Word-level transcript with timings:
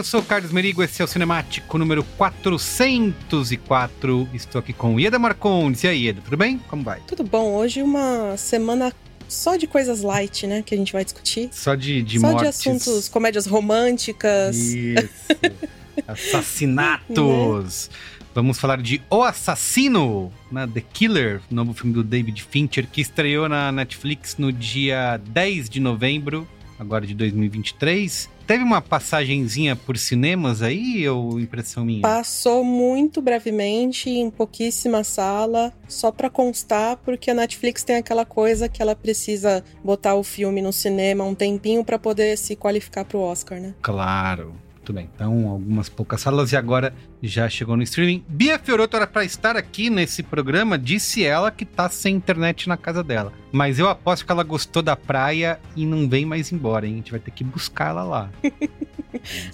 eu 0.00 0.04
sou 0.04 0.20
o 0.20 0.24
Carlos 0.24 0.50
Merigo, 0.50 0.82
esse 0.82 1.02
é 1.02 1.04
o 1.04 1.06
Cinemático 1.06 1.76
número 1.76 2.02
404. 2.16 4.26
Estou 4.32 4.58
aqui 4.58 4.72
com 4.72 4.98
Ieda 4.98 5.18
Marcondes. 5.18 5.84
E 5.84 5.88
aí, 5.88 6.06
Ieda, 6.06 6.22
tudo 6.22 6.38
bem? 6.38 6.58
Como 6.70 6.82
vai? 6.82 7.02
Tudo 7.06 7.22
bom, 7.22 7.52
hoje 7.52 7.82
uma 7.82 8.34
semana 8.38 8.94
só 9.28 9.56
de 9.56 9.66
coisas 9.66 10.00
light, 10.00 10.46
né, 10.46 10.62
que 10.62 10.74
a 10.74 10.78
gente 10.78 10.94
vai 10.94 11.04
discutir. 11.04 11.50
Só 11.52 11.74
de, 11.74 12.02
de 12.02 12.18
só 12.18 12.32
mortes. 12.32 12.62
de 12.62 12.70
assuntos, 12.70 13.10
comédias 13.10 13.44
românticas. 13.44 14.56
Isso. 14.56 15.04
Assassinatos. 16.08 17.90
Vamos 18.34 18.58
falar 18.58 18.80
de 18.80 19.02
O 19.10 19.22
Assassino, 19.22 20.32
né? 20.50 20.66
The 20.66 20.80
Killer, 20.80 21.42
novo 21.50 21.74
filme 21.74 21.92
do 21.92 22.02
David 22.02 22.42
Fincher, 22.42 22.88
que 22.90 23.02
estreou 23.02 23.50
na 23.50 23.70
Netflix 23.70 24.38
no 24.38 24.50
dia 24.50 25.18
10 25.18 25.68
de 25.68 25.78
novembro, 25.78 26.48
agora 26.80 27.06
de 27.06 27.14
2023. 27.14 28.30
Teve 28.46 28.64
uma 28.64 28.80
passagenzinha 28.80 29.76
por 29.76 29.96
cinemas 29.96 30.62
aí, 30.62 31.06
ou 31.08 31.38
impressão 31.38 31.84
minha? 31.84 32.00
Passou 32.00 32.64
muito 32.64 33.20
brevemente, 33.20 34.08
em 34.08 34.30
pouquíssima 34.30 35.04
sala, 35.04 35.72
só 35.86 36.10
pra 36.10 36.30
constar, 36.30 36.96
porque 36.96 37.30
a 37.30 37.34
Netflix 37.34 37.84
tem 37.84 37.96
aquela 37.96 38.24
coisa 38.24 38.68
que 38.68 38.82
ela 38.82 38.96
precisa 38.96 39.62
botar 39.84 40.14
o 40.14 40.24
filme 40.24 40.62
no 40.62 40.72
cinema 40.72 41.22
um 41.22 41.34
tempinho 41.34 41.84
pra 41.84 41.98
poder 41.98 42.36
se 42.38 42.56
qualificar 42.56 43.04
pro 43.04 43.20
Oscar, 43.20 43.60
né? 43.60 43.74
Claro. 43.82 44.54
Muito 44.80 44.94
bem, 44.94 45.10
então 45.14 45.46
algumas 45.46 45.90
poucas 45.90 46.22
salas 46.22 46.52
e 46.52 46.56
agora 46.56 46.94
já 47.22 47.48
chegou 47.50 47.76
no 47.76 47.82
streaming. 47.82 48.24
Bia 48.26 48.58
Fiorotto 48.58 48.96
era 48.96 49.06
para 49.06 49.22
estar 49.24 49.54
aqui 49.54 49.90
nesse 49.90 50.22
programa, 50.22 50.78
disse 50.78 51.22
ela 51.22 51.50
que 51.50 51.66
tá 51.66 51.88
sem 51.90 52.16
internet 52.16 52.66
na 52.66 52.78
casa 52.78 53.04
dela. 53.04 53.30
Mas 53.52 53.78
eu 53.78 53.88
aposto 53.88 54.24
que 54.24 54.32
ela 54.32 54.42
gostou 54.42 54.82
da 54.82 54.96
praia 54.96 55.60
e 55.76 55.84
não 55.84 56.08
vem 56.08 56.24
mais 56.24 56.50
embora, 56.50 56.86
hein? 56.86 56.94
A 56.94 56.96
gente 56.96 57.10
vai 57.10 57.20
ter 57.20 57.30
que 57.30 57.44
buscar 57.44 57.90
ela 57.90 58.02
lá. 58.04 58.30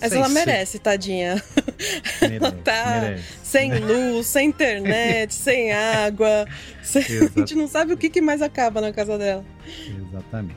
Mas 0.01 0.13
ela 0.13 0.29
merece, 0.29 0.79
tadinha. 0.79 1.43
Merece, 2.23 2.35
ela 2.37 2.53
tá 2.63 3.01
merece. 3.01 3.25
sem 3.43 3.79
luz, 3.81 4.27
sem 4.29 4.49
internet, 4.51 5.33
sem 5.35 5.73
água. 5.73 6.47
sem- 6.83 7.03
A 7.03 7.39
gente 7.41 7.55
não 7.57 7.67
sabe 7.67 7.93
o 7.93 7.97
que, 7.97 8.09
que 8.09 8.21
mais 8.21 8.41
acaba 8.43 8.81
na 8.81 8.93
casa 8.93 9.19
dela. 9.19 9.45
Exatamente. 9.89 10.55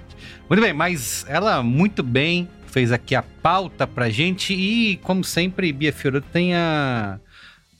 Muito 0.49 0.61
bem, 0.61 0.73
mas 0.73 1.25
ela 1.27 1.63
muito 1.63 2.03
bem 2.03 2.47
fez 2.69 2.91
aqui 2.91 3.15
a 3.15 3.21
pauta 3.21 3.85
pra 3.85 4.09
gente 4.09 4.53
e, 4.53 4.97
como 5.03 5.23
sempre, 5.23 5.73
Bia 5.73 5.91
Fiorotto 5.91 6.27
tem 6.31 6.55
a 6.55 7.19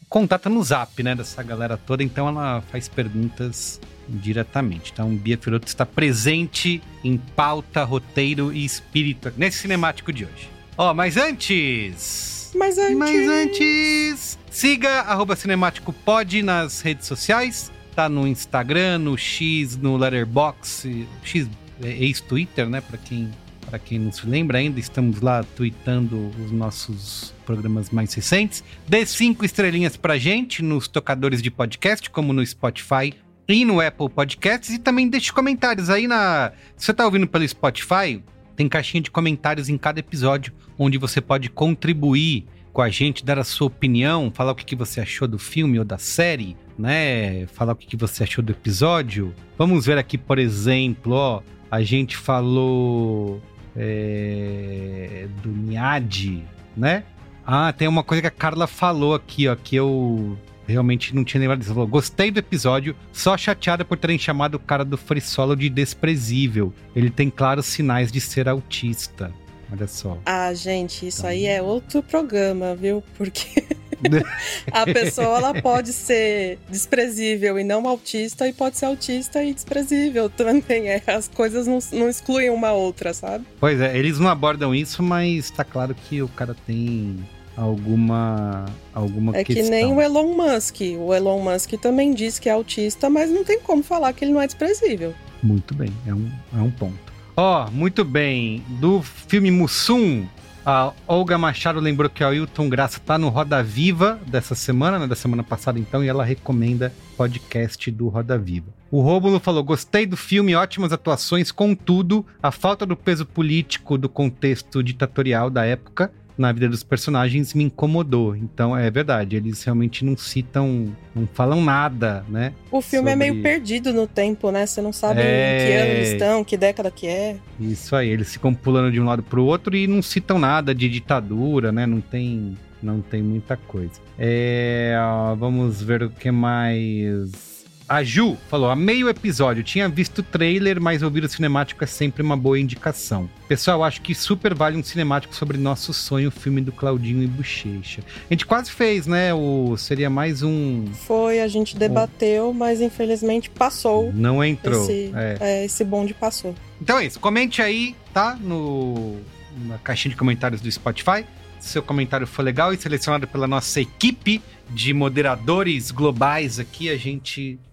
contato 0.09 0.49
no 0.49 0.63
zap, 0.63 1.01
né, 1.03 1.15
dessa 1.15 1.43
galera 1.43 1.77
toda, 1.77 2.03
então 2.03 2.27
ela 2.27 2.61
faz 2.71 2.89
perguntas 2.89 3.79
diretamente. 4.07 4.91
Então, 4.91 5.15
Bia 5.15 5.37
Fiorotto 5.37 5.67
está 5.67 5.85
presente 5.85 6.81
em 7.03 7.17
pauta, 7.17 7.83
roteiro 7.83 8.51
e 8.51 8.65
espírito 8.65 9.31
nesse 9.37 9.59
cinemático 9.59 10.11
de 10.11 10.25
hoje. 10.25 10.49
Ó, 10.77 10.93
mas 10.93 11.15
antes... 11.15 12.51
Mas 12.55 12.79
antes. 12.79 12.97
Mas 12.97 13.29
antes, 13.29 14.39
siga 14.49 15.01
arroba 15.01 15.35
Cinemático 15.35 15.93
Pod 15.93 16.41
nas 16.41 16.81
redes 16.81 17.05
sociais. 17.05 17.71
Tá 17.95 18.09
no 18.09 18.27
Instagram, 18.27 18.97
no 18.97 19.15
X, 19.15 19.77
no 19.77 19.97
Letterboxd. 19.97 21.07
X 21.23 21.47
é 21.83 21.89
ex-Twitter, 21.89 22.67
né? 22.67 22.81
Pra 22.81 22.97
quem, 22.97 23.29
pra 23.69 23.77
quem 23.77 23.99
não 23.99 24.11
se 24.11 24.25
lembra 24.25 24.57
ainda, 24.57 24.79
estamos 24.79 25.21
lá 25.21 25.43
tweetando 25.55 26.31
os 26.43 26.51
nossos 26.51 27.33
programas 27.45 27.91
mais 27.91 28.13
recentes. 28.13 28.63
Dê 28.87 29.05
cinco 29.05 29.45
estrelinhas 29.45 29.95
pra 29.95 30.17
gente 30.17 30.63
nos 30.63 30.87
tocadores 30.87 31.41
de 31.41 31.51
podcast, 31.51 32.09
como 32.09 32.33
no 32.33 32.45
Spotify 32.45 33.13
e 33.47 33.63
no 33.63 33.79
Apple 33.79 34.09
Podcasts. 34.09 34.71
E 34.71 34.79
também 34.79 35.07
deixe 35.07 35.31
comentários 35.31 35.89
aí 35.89 36.07
na. 36.07 36.51
Se 36.75 36.87
você 36.87 36.93
tá 36.93 37.05
ouvindo 37.05 37.27
pelo 37.27 37.47
Spotify, 37.47 38.23
tem 38.55 38.67
caixinha 38.67 39.01
de 39.01 39.11
comentários 39.11 39.69
em 39.69 39.77
cada 39.77 39.99
episódio, 39.99 40.51
onde 40.77 40.97
você 40.97 41.21
pode 41.21 41.49
contribuir 41.49 42.45
com 42.73 42.81
a 42.81 42.89
gente, 42.89 43.23
dar 43.23 43.37
a 43.37 43.43
sua 43.43 43.67
opinião, 43.67 44.31
falar 44.33 44.51
o 44.51 44.55
que, 44.55 44.65
que 44.65 44.75
você 44.75 45.01
achou 45.01 45.27
do 45.27 45.37
filme 45.37 45.77
ou 45.77 45.85
da 45.85 45.97
série, 45.97 46.57
né? 46.77 47.45
Falar 47.47 47.73
o 47.73 47.75
que, 47.75 47.85
que 47.85 47.97
você 47.97 48.23
achou 48.23 48.43
do 48.43 48.51
episódio. 48.51 49.33
Vamos 49.57 49.85
ver 49.85 49.97
aqui, 49.97 50.17
por 50.17 50.39
exemplo, 50.39 51.13
ó, 51.13 51.41
a 51.69 51.81
gente 51.81 52.17
falou 52.17 53.41
é, 53.79 55.27
do 55.41 55.49
Niad, 55.49 56.43
né? 56.75 57.03
Ah, 57.45 57.73
tem 57.73 57.87
uma 57.87 58.03
coisa 58.03 58.21
que 58.21 58.27
a 58.27 58.31
Carla 58.31 58.67
falou 58.67 59.15
aqui, 59.15 59.47
ó, 59.47 59.55
que 59.55 59.75
eu 59.75 60.37
realmente 60.67 61.15
não 61.15 61.23
tinha 61.23 61.39
lembrado 61.41 61.59
disso. 61.59 61.73
Falou, 61.73 61.87
gostei 61.87 62.29
do 62.29 62.37
episódio, 62.37 62.95
só 63.11 63.35
chateada 63.37 63.83
por 63.83 63.97
terem 63.97 64.19
chamado 64.19 64.55
o 64.55 64.59
cara 64.59 64.85
do 64.85 64.97
Free 64.97 65.21
Solo 65.21 65.55
de 65.55 65.69
desprezível. 65.69 66.73
Ele 66.95 67.09
tem 67.09 67.29
claros 67.29 67.65
sinais 67.65 68.11
de 68.11 68.21
ser 68.21 68.47
autista. 68.47 69.33
Olha 69.71 69.87
só. 69.87 70.17
Ah, 70.25 70.53
gente, 70.53 71.07
isso 71.07 71.25
aí 71.25 71.45
é 71.45 71.61
outro 71.61 72.03
programa, 72.03 72.75
viu? 72.75 73.03
Porque 73.17 73.63
a 74.71 74.85
pessoa 74.85 75.37
ela 75.37 75.61
pode 75.61 75.91
ser 75.93 76.57
desprezível 76.69 77.59
e 77.59 77.63
não 77.63 77.87
autista, 77.87 78.47
e 78.47 78.53
pode 78.53 78.77
ser 78.77 78.85
autista 78.85 79.43
e 79.43 79.53
desprezível 79.53 80.29
também. 80.29 80.87
É, 80.89 81.01
as 81.07 81.27
coisas 81.27 81.67
não, 81.67 81.79
não 81.93 82.09
excluem 82.09 82.49
uma 82.49 82.71
outra, 82.71 83.13
sabe? 83.13 83.45
Pois 83.59 83.79
é, 83.79 83.97
eles 83.97 84.19
não 84.19 84.29
abordam 84.29 84.73
isso, 84.73 85.01
mas 85.03 85.49
tá 85.51 85.63
claro 85.63 85.93
que 85.95 86.21
o 86.21 86.27
cara 86.29 86.55
tem 86.65 87.17
alguma 87.55 88.65
alguma 88.93 89.35
É 89.37 89.43
questão. 89.43 89.63
que 89.65 89.69
nem 89.69 89.85
o 89.93 90.01
Elon 90.01 90.35
Musk. 90.35 90.77
O 90.99 91.13
Elon 91.13 91.41
Musk 91.41 91.73
também 91.73 92.13
diz 92.13 92.39
que 92.39 92.49
é 92.49 92.53
autista, 92.53 93.09
mas 93.09 93.29
não 93.29 93.43
tem 93.43 93.59
como 93.59 93.83
falar 93.83 94.13
que 94.13 94.23
ele 94.25 94.31
não 94.33 94.41
é 94.41 94.45
desprezível. 94.47 95.13
Muito 95.43 95.73
bem, 95.73 95.89
é 96.07 96.13
um, 96.13 96.31
é 96.57 96.61
um 96.61 96.71
ponto. 96.71 97.09
Ó, 97.35 97.69
muito 97.71 98.03
bem. 98.03 98.63
Do 98.79 99.01
filme 99.01 99.49
Mussum, 99.51 100.25
a 100.65 100.91
Olga 101.07 101.37
Machado 101.37 101.79
lembrou 101.79 102.09
que 102.09 102.23
o 102.23 102.27
Ailton 102.27 102.69
Graça 102.69 102.99
tá 102.99 103.17
no 103.17 103.29
Roda 103.29 103.63
Viva 103.63 104.19
dessa 104.27 104.55
semana, 104.55 104.99
né, 104.99 105.07
da 105.07 105.15
semana 105.15 105.43
passada 105.43 105.79
então, 105.79 106.03
e 106.03 106.07
ela 106.07 106.23
recomenda 106.23 106.93
podcast 107.15 107.89
do 107.91 108.07
Roda 108.07 108.37
Viva. 108.37 108.67
O 108.91 109.01
Rômulo 109.01 109.39
falou: 109.39 109.63
gostei 109.63 110.05
do 110.05 110.17
filme, 110.17 110.55
ótimas 110.55 110.91
atuações, 110.91 111.51
contudo, 111.51 112.25
a 112.41 112.51
falta 112.51 112.85
do 112.85 112.95
peso 112.95 113.25
político 113.25 113.97
do 113.97 114.09
contexto 114.09 114.83
ditatorial 114.83 115.49
da 115.49 115.65
época 115.65 116.11
na 116.39 116.51
vida 116.53 116.69
dos 116.69 116.83
personagens 116.83 117.53
me 117.53 117.65
incomodou. 117.65 118.35
Então 118.35 118.75
é 118.75 118.89
verdade, 118.89 119.35
eles 119.35 119.61
realmente 119.63 120.05
não 120.05 120.15
citam, 120.15 120.87
não 121.13 121.27
falam 121.33 121.61
nada, 121.61 122.23
né? 122.29 122.53
O 122.71 122.81
filme 122.81 123.09
é 123.09 123.13
Sobre- 123.13 123.31
meio 123.31 123.43
perdido 123.43 123.91
no 123.91 124.07
tempo, 124.07 124.49
né? 124.49 124.65
Você 124.65 124.81
não 124.81 124.93
sabe 124.93 125.19
É. 125.21 125.23
em 125.23 125.67
que 125.67 125.73
ano 125.73 125.91
eles 125.91 126.09
estão, 126.13 126.43
que 126.43 126.55
década 126.57 126.89
que 126.89 127.05
é. 127.07 127.35
Isso 127.59 127.95
aí, 127.95 128.07
eles 128.09 128.31
ficam 128.31 128.53
pulando 128.53 128.91
de 128.91 128.99
um 129.01 129.05
lado 129.05 129.21
pro 129.21 129.43
outro 129.43 129.75
e 129.75 129.85
não 129.85 130.01
citam 130.01 130.39
nada 130.39 130.73
de 130.73 130.87
ditadura, 130.87 131.71
né? 131.71 131.85
Não 131.85 131.99
tem, 131.99 132.57
não 132.81 133.01
tem 133.01 133.21
muita 133.21 133.57
coisa. 133.57 133.99
É, 134.17 134.95
ó, 134.97 135.35
vamos 135.35 135.81
ver 135.81 136.03
o 136.03 136.09
que 136.09 136.31
mais. 136.31 137.58
A 137.89 138.03
Ju 138.03 138.37
falou: 138.47 138.69
amei 138.69 139.03
o 139.03 139.09
episódio, 139.09 139.63
tinha 139.63 139.89
visto 139.89 140.19
o 140.19 140.23
trailer, 140.23 140.79
mas 140.79 141.01
ouvir 141.01 141.23
o 141.23 141.27
cinemático 141.27 141.83
é 141.83 141.87
sempre 141.87 142.21
uma 142.21 142.37
boa 142.37 142.59
indicação. 142.59 143.27
Pessoal, 143.47 143.83
acho 143.83 143.99
que 144.01 144.13
super 144.13 144.53
vale 144.53 144.77
um 144.77 144.83
cinemático 144.83 145.35
sobre 145.35 145.57
nosso 145.57 145.91
sonho, 145.91 146.27
o 146.27 146.31
filme 146.31 146.61
do 146.61 146.71
Claudinho 146.71 147.23
e 147.23 147.27
Bochecha. 147.27 148.03
A 148.29 148.33
gente 148.33 148.45
quase 148.45 148.69
fez, 148.69 149.07
né? 149.07 149.33
O, 149.33 149.75
seria 149.75 150.07
mais 150.07 150.43
um. 150.43 150.85
Foi, 150.93 151.41
a 151.41 151.47
gente 151.47 151.75
debateu, 151.75 152.53
mas 152.53 152.79
infelizmente 152.79 153.49
passou. 153.49 154.13
Não 154.13 154.43
entrou. 154.43 154.83
Esse, 154.83 155.11
é. 155.15 155.37
é, 155.39 155.65
esse 155.65 155.83
bonde 155.83 156.13
passou. 156.13 156.53
Então 156.79 156.99
é 156.99 157.07
isso. 157.07 157.19
Comente 157.19 157.59
aí, 157.59 157.95
tá? 158.13 158.37
No, 158.39 159.17
na 159.65 159.79
caixinha 159.79 160.11
de 160.11 160.15
comentários 160.15 160.61
do 160.61 160.71
Spotify. 160.71 161.25
Se 161.59 161.69
seu 161.69 161.81
comentário 161.81 162.27
for 162.27 162.43
legal 162.43 162.71
e 162.71 162.77
selecionado 162.77 163.27
pela 163.27 163.47
nossa 163.47 163.81
equipe 163.81 164.41
de 164.69 164.93
moderadores 164.93 165.89
globais 165.89 166.59
aqui, 166.59 166.87
a 166.89 166.95
gente 166.95 167.59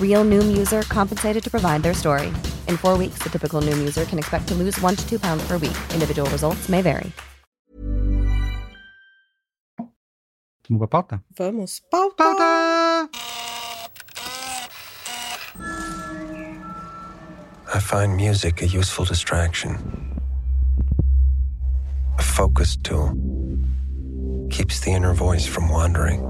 Real 0.00 0.24
Noom 0.24 0.58
user 0.58 0.82
compensated 0.82 1.44
to 1.44 1.50
provide 1.50 1.84
their 1.84 1.94
story. 1.94 2.32
In 2.66 2.76
four 2.76 2.98
weeks, 2.98 3.22
the 3.22 3.30
typical 3.30 3.62
Noom 3.62 3.78
user 3.78 4.04
can 4.06 4.18
expect 4.18 4.48
to 4.48 4.54
lose 4.54 4.76
one 4.80 4.96
to 4.96 5.08
two 5.08 5.20
pounds 5.20 5.46
per 5.46 5.56
week. 5.58 5.78
Individual 5.94 6.28
results 6.30 6.68
may 6.68 6.82
vary. 6.82 7.12
Vamos 10.68 10.80
pra 10.80 10.86
pauta? 10.88 11.22
Vamos. 11.38 11.80
Pauta! 11.90 12.16
Pauta! 12.18 13.08
I 17.74 17.80
find 17.80 18.16
music 18.16 18.60
a 18.62 18.66
useful 18.66 19.04
distraction, 19.06 20.20
a 22.18 22.22
focus 22.22 22.76
tool. 22.76 23.14
Keeps 24.50 24.80
the 24.80 24.90
inner 24.90 25.14
voice 25.14 25.46
from 25.46 25.68
wandering. 25.70 26.20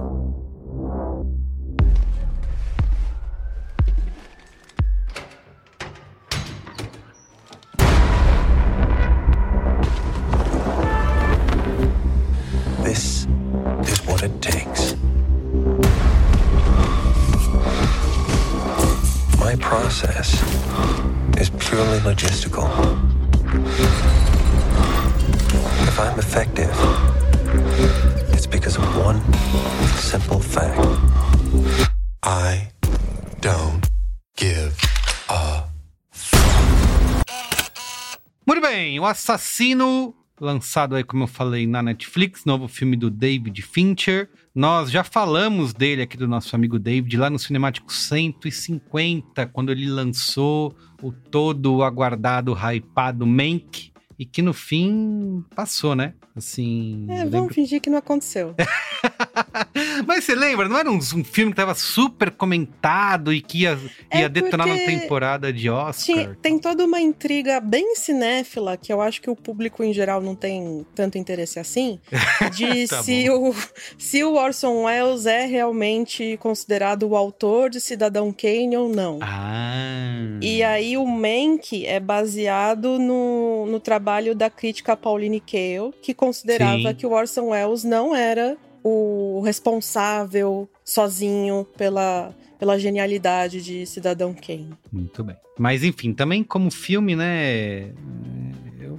Assassino, 39.11 40.15
lançado 40.41 40.95
aí, 40.95 41.03
como 41.03 41.25
eu 41.25 41.29
falei, 41.29 41.67
na 41.67 41.83
Netflix, 41.83 42.45
novo 42.45 42.69
filme 42.69 42.97
do 42.97 43.11
David 43.11 43.63
Fincher. 43.63 44.29
Nós 44.55 44.91
já 44.91 45.03
falamos 45.03 45.73
dele 45.73 46.03
aqui, 46.03 46.17
do 46.17 46.29
nosso 46.29 46.55
amigo 46.55 46.79
David, 46.79 47.17
lá 47.17 47.31
no 47.31 47.39
Cinemático 47.39 47.93
150, 47.93 49.47
quando 49.47 49.73
ele 49.73 49.89
lançou 49.89 50.77
o 51.03 51.11
todo 51.13 51.83
aguardado, 51.83 52.55
hypado 52.55 53.27
Mank, 53.27 53.93
e 54.19 54.25
que 54.27 54.43
no 54.43 54.53
fim 54.53 55.45
passou, 55.55 55.95
né? 55.95 56.15
Assim. 56.37 57.07
É, 57.09 57.15
lembro- 57.25 57.31
vamos 57.31 57.55
fingir 57.55 57.81
que 57.81 57.91
não 57.91 57.99
aconteceu. 57.99 58.55
Mas 60.07 60.25
você 60.25 60.35
lembra, 60.35 60.69
não 60.69 60.77
era 60.79 60.91
um, 60.91 60.97
um 60.97 61.25
filme 61.25 61.53
que 61.53 61.57
tava 61.57 61.75
super 61.75 62.31
comentado 62.31 63.33
e 63.33 63.41
que 63.41 63.63
ia, 63.63 63.79
É 64.11 64.21
ia 64.21 64.29
detonar 64.29 64.67
na 64.67 64.75
temporada 64.77 65.53
de 65.53 65.69
Oscar? 65.71 66.05
Tinha- 66.17 66.37
tem 66.41 66.59
toda 66.59 66.85
uma 66.85 67.01
intriga 67.01 67.61
bem 67.61 67.95
cinéfila, 67.95 68.77
que 68.77 68.93
eu 68.93 69.01
acho 69.01 69.21
que 69.21 69.31
o 69.31 69.37
público 69.37 69.83
em 69.83 69.93
geral 69.93 70.21
não 70.21 70.35
tem 70.35 70.85
tanto 70.95 71.19
interesse 71.19 71.59
assim, 71.59 72.01
de 72.55 72.87
Tá 72.89 73.03
se, 73.03 73.29
o, 73.31 73.55
se 73.97 74.23
o 74.25 74.35
Orson 74.35 74.85
Welles 74.85 75.27
é 75.27 75.45
realmente 75.47 76.37
considerado 76.39 77.05
o 77.09 77.17
autor 77.17 77.71
de 77.71 77.81
Cidadão 77.81 78.33
Kane 78.33 78.77
ou 78.77 78.89
não. 78.89 79.19
Ah. 79.23 80.39
E 80.41 80.63
aí 80.63 80.97
o 80.97 81.07
Mank 81.07 81.85
é 81.85 81.99
baseado 82.01 82.99
no, 82.99 83.67
no 83.67 83.81
trabalho 83.81 84.08
da 84.35 84.49
crítica 84.49 84.97
Pauline 84.97 85.41
Kael, 85.41 85.93
que 86.03 86.15
considerava 86.15 86.89
Sim. 86.89 86.95
que 86.95 87.07
o 87.07 87.13
Orson 87.13 87.51
Welles 87.51 87.85
não 87.85 88.17
era 88.17 88.57
o 88.83 89.41
responsável 89.45 90.69
sozinho 90.85 91.67
pela, 91.77 92.35
pela 92.59 92.79
genialidade 92.79 93.63
de 93.63 93.85
Cidadão 93.87 94.35
Kane. 94.35 94.73
Muito 94.91 95.23
bem. 95.23 95.37
Mas 95.59 95.85
enfim, 95.85 96.15
também 96.15 96.43
como 96.43 96.71
filme, 96.71 97.15
né? 97.15 97.93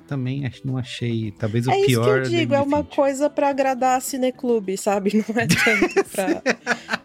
Também 0.10 0.52
não 0.66 0.76
achei. 0.76 1.32
Talvez 1.38 1.68
o 1.68 1.72
é 1.72 1.76
isso 1.76 1.86
que 1.86 1.92
pior. 1.92 2.18
eu 2.18 2.24
digo, 2.24 2.56
é 2.56 2.62
uma 2.62 2.84
coisa 2.84 3.30
pra 3.30 3.50
agradar 3.50 3.96
a 3.96 4.02
cineclube, 4.02 4.76
sabe? 4.76 5.14
Não 5.30 5.40
é 5.40 5.46
tanto 5.46 6.04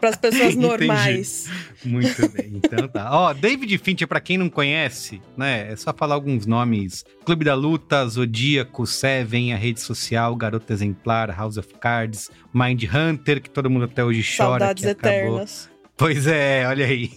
para 0.00 0.08
as 0.08 0.16
pessoas 0.16 0.56
normais. 0.56 1.50
Muito 1.84 2.26
bem, 2.30 2.52
então 2.64 2.88
tá. 2.88 3.10
Ó, 3.12 3.34
David 3.34 3.76
Fincher, 3.76 4.08
para 4.08 4.20
quem 4.20 4.38
não 4.38 4.48
conhece, 4.48 5.20
né, 5.36 5.70
é 5.70 5.76
só 5.76 5.92
falar 5.92 6.14
alguns 6.14 6.46
nomes. 6.46 7.04
Clube 7.26 7.44
da 7.44 7.54
Luta, 7.54 8.06
Zodíaco, 8.06 8.86
Seven, 8.86 9.52
a 9.52 9.56
rede 9.56 9.80
social, 9.80 10.34
Garota 10.34 10.72
Exemplar, 10.72 11.30
House 11.36 11.58
of 11.58 11.68
Cards, 11.78 12.30
Mind 12.54 12.84
Hunter, 12.84 13.42
que 13.42 13.50
todo 13.50 13.68
mundo 13.68 13.84
até 13.84 14.02
hoje 14.02 14.22
chora 14.22 14.60
Saudades 14.60 14.86
acabou. 14.86 15.18
eternas. 15.18 15.68
Pois 15.96 16.26
é, 16.26 16.66
olha 16.66 16.86
aí. 16.86 17.10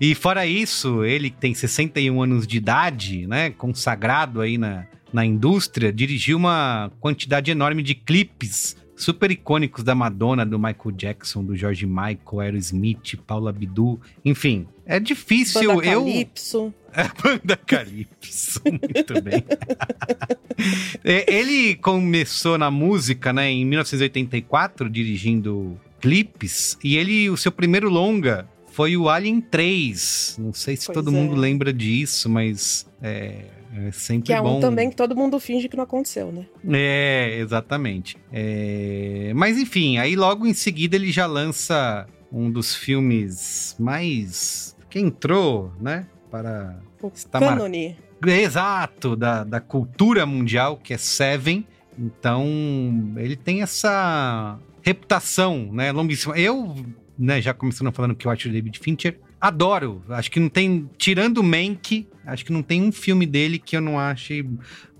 E 0.00 0.14
fora 0.14 0.46
isso, 0.46 1.04
ele 1.04 1.28
que 1.28 1.36
tem 1.36 1.52
61 1.52 2.22
anos 2.22 2.46
de 2.46 2.56
idade, 2.56 3.26
né, 3.26 3.50
consagrado 3.50 4.40
aí 4.40 4.56
na, 4.56 4.86
na 5.12 5.24
indústria, 5.24 5.92
dirigiu 5.92 6.36
uma 6.36 6.90
quantidade 7.00 7.50
enorme 7.50 7.82
de 7.82 7.94
clipes 7.94 8.76
super 8.98 9.30
icônicos 9.30 9.84
da 9.84 9.94
Madonna, 9.94 10.44
do 10.44 10.58
Michael 10.58 10.92
Jackson, 10.96 11.44
do 11.44 11.56
George 11.56 11.86
Michael, 11.86 12.40
Aerosmith, 12.40 13.16
Paula 13.26 13.50
Abdul, 13.50 14.00
enfim. 14.24 14.66
É 14.84 14.98
difícil 14.98 15.76
Banda 15.76 15.86
eu 15.86 16.04
Calypso. 16.04 16.74
é 16.92 17.22
banda 17.22 17.56
Calypso, 17.56 18.60
muito 18.64 19.22
bem. 19.22 19.44
É, 21.04 21.32
Ele 21.32 21.76
começou 21.76 22.58
na 22.58 22.68
música, 22.68 23.32
né, 23.32 23.48
em 23.48 23.64
1984, 23.64 24.90
dirigindo 24.90 25.78
clipes, 26.00 26.76
e 26.82 26.96
ele, 26.96 27.30
o 27.30 27.36
seu 27.36 27.52
primeiro 27.52 27.88
longa 27.88 28.48
foi 28.72 28.96
o 28.96 29.08
Alien 29.08 29.40
3. 29.40 30.36
Não 30.40 30.52
sei 30.52 30.76
se 30.76 30.86
Pois 30.86 30.94
todo 30.94 31.10
é. 31.10 31.12
mundo 31.12 31.36
lembra 31.36 31.72
disso, 31.72 32.28
mas 32.28 32.86
é, 33.00 33.44
é 33.74 33.90
sempre 33.92 34.26
Que 34.26 34.32
é 34.32 34.40
bom. 34.40 34.58
um 34.58 34.60
também 34.60 34.88
que 34.90 34.96
todo 34.96 35.14
mundo 35.16 35.38
finge 35.38 35.68
que 35.68 35.76
não 35.76 35.84
aconteceu, 35.84 36.32
né? 36.32 36.46
É, 36.70 37.38
exatamente. 37.38 38.16
É, 38.32 39.32
Mas 39.34 39.58
enfim, 39.58 39.98
aí 39.98 40.16
logo 40.16 40.46
em 40.46 40.54
seguida 40.54 40.96
ele 40.96 41.10
já 41.12 41.26
lança 41.26 42.06
um 42.32 42.50
dos 42.50 42.74
filmes 42.74 43.76
mais. 43.78 44.76
que 44.90 44.98
entrou, 44.98 45.72
né? 45.80 46.06
Para. 46.30 46.78
O 47.02 47.08
Está 47.14 47.40
mar- 47.40 47.56
cânone. 47.56 47.96
Exato, 48.26 49.14
da, 49.14 49.44
da 49.44 49.60
cultura 49.60 50.26
mundial, 50.26 50.76
que 50.76 50.92
é 50.92 50.98
Seven. 50.98 51.64
Então, 51.96 52.44
ele 53.16 53.36
tem 53.36 53.62
essa 53.62 54.58
reputação, 54.82 55.70
né? 55.72 55.92
Longuíssima. 55.92 56.36
Eu, 56.38 56.74
né, 57.18 57.40
já 57.40 57.52
começando 57.54 57.92
falando 57.92 58.14
que 58.14 58.26
eu 58.26 58.30
acho 58.30 58.48
o 58.48 58.52
David 58.52 58.78
Fincher, 58.78 59.18
adoro. 59.40 60.02
Acho 60.08 60.30
que 60.30 60.40
não 60.40 60.48
tem. 60.48 60.88
Tirando 60.98 61.38
o 61.38 61.42
Mank, 61.44 62.08
acho 62.28 62.44
que 62.44 62.52
não 62.52 62.62
tem 62.62 62.82
um 62.82 62.92
filme 62.92 63.26
dele 63.26 63.58
que 63.58 63.76
eu 63.76 63.80
não 63.80 63.98
ache 63.98 64.48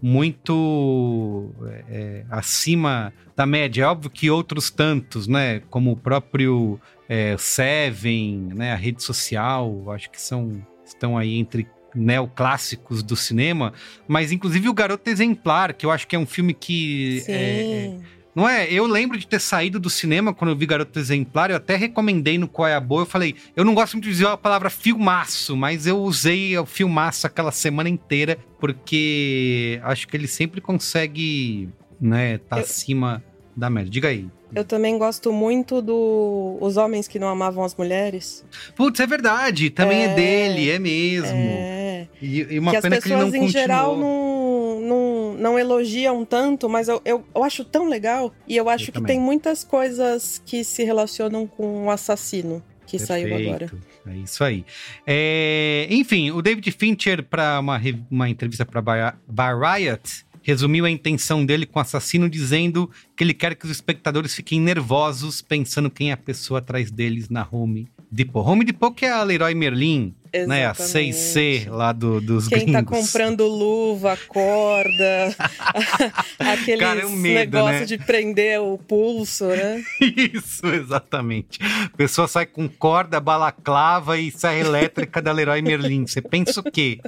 muito 0.01 1.51
é, 1.67 1.85
é, 1.91 2.25
acima 2.31 3.13
da 3.37 3.47
média. 3.47 3.83
É 3.83 3.87
óbvio 3.87 4.11
que 4.11 4.31
outros 4.31 4.71
tantos, 4.71 5.27
né? 5.27 5.61
Como 5.71 5.93
o 5.93 5.97
próprio 5.97 6.81
é, 7.09 7.37
Seven, 7.39 8.51
né? 8.55 8.73
A 8.73 8.77
rede 8.77 9.03
social, 9.03 9.91
acho 9.91 10.11
que 10.11 10.21
são 10.21 10.65
estão 10.85 11.19
aí 11.19 11.37
entre 11.37 11.67
neoclássicos 11.95 13.03
do 13.03 13.17
cinema, 13.17 13.73
mas 14.07 14.33
inclusive 14.33 14.69
o 14.69 14.75
Garoto 14.75 15.09
Exemplar, 15.09 15.75
que 15.75 15.85
eu 15.85 15.91
acho 15.91 16.07
que 16.07 16.15
é 16.15 16.19
um 16.19 16.27
filme 16.27 16.55
que 16.55 17.23
é, 17.27 17.33
é, 17.33 17.99
não 18.39 18.49
é? 18.49 18.71
Eu 18.73 18.87
lembro 18.87 19.19
de 19.19 19.27
ter 19.27 19.41
saído 19.41 19.81
do 19.81 19.91
cinema 19.91 20.33
quando 20.33 20.51
eu 20.53 20.57
vi 20.57 20.65
Garoto 20.65 20.97
Exemplar, 20.99 21.51
eu 21.51 21.57
até 21.57 21.75
recomendei 21.75 22.39
no 22.39 22.47
Qual 22.47 22.69
é 22.69 22.75
a 22.75 22.81
Boa, 22.81 23.03
eu 23.03 23.07
falei, 23.07 23.35
eu 23.57 23.65
não 23.65 23.75
gosto 23.75 23.95
muito 23.95 24.05
de 24.05 24.11
dizer 24.13 24.27
a 24.29 24.37
palavra 24.37 24.71
filmaço, 24.71 25.57
mas 25.57 25.87
eu 25.87 25.99
usei 25.99 26.57
o 26.57 26.65
filmaço 26.65 27.27
aquela 27.27 27.51
semana 27.51 27.89
inteira, 27.89 28.39
porque 28.61 29.81
acho 29.83 30.07
que 30.07 30.17
ele 30.17 30.29
sempre 30.29 30.61
consegue, 30.61 31.69
né, 32.01 32.39
tá 32.39 32.59
Eu- 32.59 32.63
acima 32.63 33.23
da 33.57 33.69
média. 33.69 33.91
Diga 33.91 34.09
aí. 34.09 34.27
Eu 34.55 34.65
também 34.65 34.97
gosto 34.97 35.31
muito 35.31 35.83
do 35.83 36.57
Os 36.61 36.79
Homens 36.79 37.07
que 37.07 37.19
Não 37.19 37.29
Amavam 37.29 37.65
as 37.65 37.75
Mulheres. 37.75 38.43
Putz, 38.75 38.99
é 38.99 39.07
verdade, 39.07 39.69
também 39.69 40.05
é, 40.05 40.05
É, 40.07 40.15
dele, 40.15 40.71
é 40.71 40.79
mesmo. 40.79 41.37
É. 41.37 42.07
E, 42.23 42.55
e 42.55 42.59
uma 42.59 42.71
que 42.71 42.77
as 42.79 42.83
pena 42.83 42.99
que 43.01 43.09
ele 43.09 43.15
não 43.17 43.23
em 43.23 43.25
continuou. 43.27 43.51
geral, 43.51 43.97
não, 43.99 44.58
não, 44.89 45.35
não 45.35 45.59
elogiam 45.59 46.25
tanto, 46.25 46.69
mas 46.69 46.89
eu, 46.89 47.01
eu, 47.05 47.25
eu 47.35 47.45
acho 47.45 47.65
tão 47.65 47.89
legal. 47.89 48.33
E 48.47 48.57
eu 48.57 48.69
acho 48.69 48.85
Eu 48.85 48.87
que 48.87 48.93
também. 48.93 49.17
tem 49.17 49.21
muitas 49.21 49.63
coisas 49.63 50.43
que 50.45 50.65
se 50.65 50.83
relacionam 50.83 51.47
com 51.47 51.85
o 51.87 51.91
assassino 51.91 52.63
que 52.87 52.99
saiu 52.99 53.35
agora. 53.37 53.69
Perfeito. 53.69 53.87
É 54.07 54.17
isso 54.17 54.43
aí. 54.43 54.65
É, 55.07 55.87
enfim, 55.91 56.31
o 56.31 56.41
David 56.41 56.73
Fincher, 56.73 57.23
para 57.23 57.61
uma, 57.61 57.81
uma 58.11 58.31
entrevista 58.31 58.65
para 58.65 58.81
Variety, 59.29 60.25
resumiu 60.43 60.87
a 60.87 60.91
intenção 60.91 61.45
dele 61.45 61.67
com 61.67 61.79
o 61.79 61.83
assassino 61.83 62.29
dizendo 62.29 62.91
que 63.15 63.23
ele 63.23 63.35
quer 63.35 63.55
que 63.55 63.67
os 63.67 63.71
espectadores 63.71 64.35
fiquem 64.35 64.59
nervosos 64.61 65.43
pensando 65.43 65.91
quem 65.91 66.11
é 66.11 66.15
a 66.15 66.17
pessoa 66.17 66.61
atrás 66.61 66.91
deles 66.91 67.29
na 67.29 67.47
Home 67.51 67.87
Depot. 68.11 68.41
Home 68.41 68.65
Depot 68.65 68.93
que 68.93 69.05
é 69.07 69.11
a 69.11 69.23
Leroy 69.23 69.55
Merlin, 69.55 70.15
né? 70.47 70.67
A 70.67 70.71
Exatamente. 70.73 71.17
6C 71.17 71.69
lá 71.71 71.93
do, 71.93 72.21
dos 72.21 72.49
Quem 72.49 72.73
tá 72.73 72.81
gringos. 72.81 73.07
comprando 73.07 73.47
luva, 73.47 74.17
corda, 74.29 75.37
aqueles 76.39 76.81
Cara, 76.81 77.01
é 77.01 77.07
um 77.07 77.17
negócio 77.17 77.81
né? 77.81 77.85
de 77.87 77.99
prender 77.99 78.61
o 78.61 78.79
pulso, 78.79 79.47
né? 79.47 79.83
Isso, 80.01 80.67
exatamente. 80.67 81.59
A 81.63 81.97
pessoa 81.97 82.27
sai 82.29 82.47
com 82.47 82.69
corda, 82.69 83.21
balaclava 83.21 84.19
e 84.19 84.31
serra 84.31 84.57
elétrica 84.59 85.21
da 85.21 85.33
Leroy 85.33 85.61
Merlin. 85.63 86.07
Você 86.07 86.21
pensa 86.23 86.61
o 86.61 86.65
quê? 86.71 87.01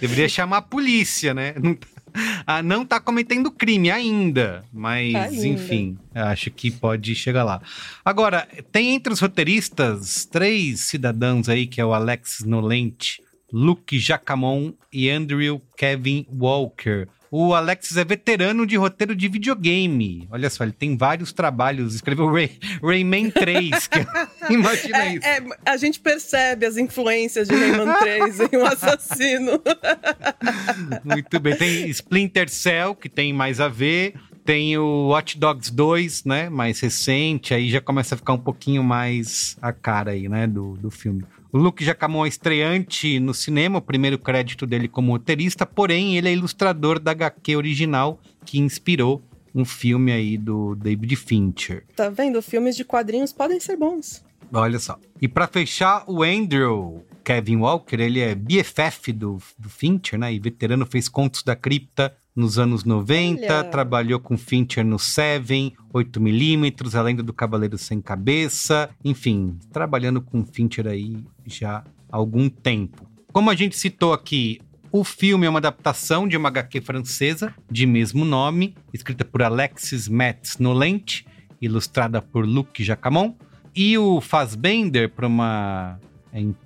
Deveria 0.00 0.28
chamar 0.28 0.58
a 0.58 0.62
polícia, 0.62 1.32
né? 1.34 1.54
Não, 1.60 1.76
tá- 2.16 2.42
ah, 2.46 2.62
não 2.62 2.84
tá 2.84 2.98
cometendo 2.98 3.50
crime 3.50 3.90
ainda, 3.90 4.64
mas 4.72 5.14
Ainda. 5.14 5.46
enfim, 5.46 5.98
acho 6.14 6.50
que 6.50 6.70
pode 6.70 7.14
chegar 7.14 7.44
lá. 7.44 7.60
Agora, 8.04 8.48
tem 8.72 8.94
entre 8.94 9.12
os 9.12 9.20
roteiristas 9.20 10.24
três 10.24 10.80
cidadãos 10.80 11.48
aí, 11.48 11.66
que 11.66 11.80
é 11.80 11.84
o 11.84 11.92
Alex 11.94 12.44
Nolente, 12.44 13.22
Luke 13.52 13.98
Jacamon 13.98 14.72
e 14.92 15.08
Andrew 15.10 15.60
Kevin 15.76 16.26
Walker. 16.32 17.06
O 17.38 17.52
Alexis 17.54 17.98
é 17.98 18.04
veterano 18.04 18.66
de 18.66 18.76
roteiro 18.76 19.14
de 19.14 19.28
videogame. 19.28 20.26
Olha 20.30 20.48
só, 20.48 20.64
ele 20.64 20.72
tem 20.72 20.96
vários 20.96 21.34
trabalhos. 21.34 21.94
Escreveu 21.94 22.32
Ray, 22.32 22.58
Rayman 22.82 23.30
3. 23.30 23.86
Que, 23.88 24.06
imagina 24.50 25.04
É, 25.04 25.14
isso. 25.14 25.26
é, 25.26 25.42
a 25.66 25.76
gente 25.76 26.00
percebe 26.00 26.64
as 26.64 26.78
influências 26.78 27.46
de 27.46 27.54
Rayman 27.54 27.94
3 27.98 28.40
em 28.40 28.56
um 28.56 28.64
assassino. 28.64 29.60
Muito 31.04 31.38
bem. 31.38 31.54
Tem 31.56 31.90
Splinter 31.90 32.48
Cell, 32.48 32.94
que 32.94 33.08
tem 33.10 33.34
mais 33.34 33.60
a 33.60 33.68
ver. 33.68 34.14
Tem 34.42 34.78
o 34.78 35.08
Watch 35.08 35.36
Dogs 35.38 35.70
2, 35.70 36.24
né? 36.24 36.48
Mais 36.48 36.80
recente. 36.80 37.52
Aí 37.52 37.68
já 37.68 37.82
começa 37.82 38.14
a 38.14 38.18
ficar 38.18 38.32
um 38.32 38.38
pouquinho 38.38 38.82
mais 38.82 39.58
a 39.60 39.72
cara 39.74 40.12
aí, 40.12 40.26
né? 40.26 40.46
Do, 40.46 40.74
do 40.78 40.90
filme. 40.90 41.22
O 41.56 41.58
Luke 41.58 41.82
Jacamon 41.82 42.26
é 42.26 42.28
estreante 42.28 43.18
no 43.18 43.32
cinema, 43.32 43.78
o 43.78 43.80
primeiro 43.80 44.18
crédito 44.18 44.66
dele 44.66 44.88
como 44.88 45.12
roteirista, 45.12 45.64
porém 45.64 46.18
ele 46.18 46.28
é 46.28 46.32
ilustrador 46.34 46.98
da 46.98 47.12
HQ 47.12 47.56
original 47.56 48.20
que 48.44 48.58
inspirou 48.58 49.22
um 49.54 49.64
filme 49.64 50.12
aí 50.12 50.36
do 50.36 50.74
David 50.74 51.16
Fincher. 51.16 51.86
Tá 51.96 52.10
vendo? 52.10 52.42
Filmes 52.42 52.76
de 52.76 52.84
quadrinhos 52.84 53.32
podem 53.32 53.58
ser 53.58 53.78
bons. 53.78 54.22
Olha 54.52 54.78
só. 54.78 54.98
E 55.18 55.26
pra 55.26 55.46
fechar, 55.46 56.04
o 56.06 56.22
Andrew 56.22 57.02
Kevin 57.24 57.56
Walker, 57.56 57.96
ele 57.96 58.20
é 58.20 58.34
BFF 58.34 59.10
do, 59.14 59.38
do 59.58 59.70
Fincher, 59.70 60.18
né? 60.18 60.34
E 60.34 60.38
veterano 60.38 60.84
fez 60.84 61.08
Contos 61.08 61.42
da 61.42 61.56
Cripta 61.56 62.14
nos 62.36 62.58
anos 62.58 62.84
90, 62.84 63.40
Olha. 63.40 63.64
trabalhou 63.64 64.20
com 64.20 64.36
Fincher 64.36 64.84
no 64.84 64.98
Seven, 64.98 65.74
8mm, 65.94 66.94
A 66.94 67.00
Lenda 67.00 67.22
do 67.22 67.32
Cavaleiro 67.32 67.78
Sem 67.78 68.02
Cabeça, 68.02 68.90
enfim, 69.02 69.58
trabalhando 69.72 70.20
com 70.20 70.44
Fincher 70.44 70.86
aí 70.86 71.24
já 71.46 71.84
há 72.10 72.16
algum 72.16 72.48
tempo. 72.48 73.08
Como 73.32 73.50
a 73.50 73.54
gente 73.54 73.76
citou 73.76 74.12
aqui, 74.12 74.60
o 74.90 75.04
filme 75.04 75.46
é 75.46 75.50
uma 75.50 75.58
adaptação 75.58 76.26
de 76.26 76.36
uma 76.36 76.48
HQ 76.48 76.80
francesa 76.80 77.54
de 77.70 77.86
mesmo 77.86 78.24
nome, 78.24 78.74
escrita 78.94 79.24
por 79.24 79.42
Alexis 79.42 80.08
Metz 80.08 80.58
Nolente, 80.58 81.26
ilustrada 81.60 82.22
por 82.22 82.46
Luc 82.46 82.82
Jacamon, 82.82 83.34
e 83.74 83.98
o 83.98 84.20
Fassbender 84.20 85.10
para 85.10 85.26
uma 85.26 86.00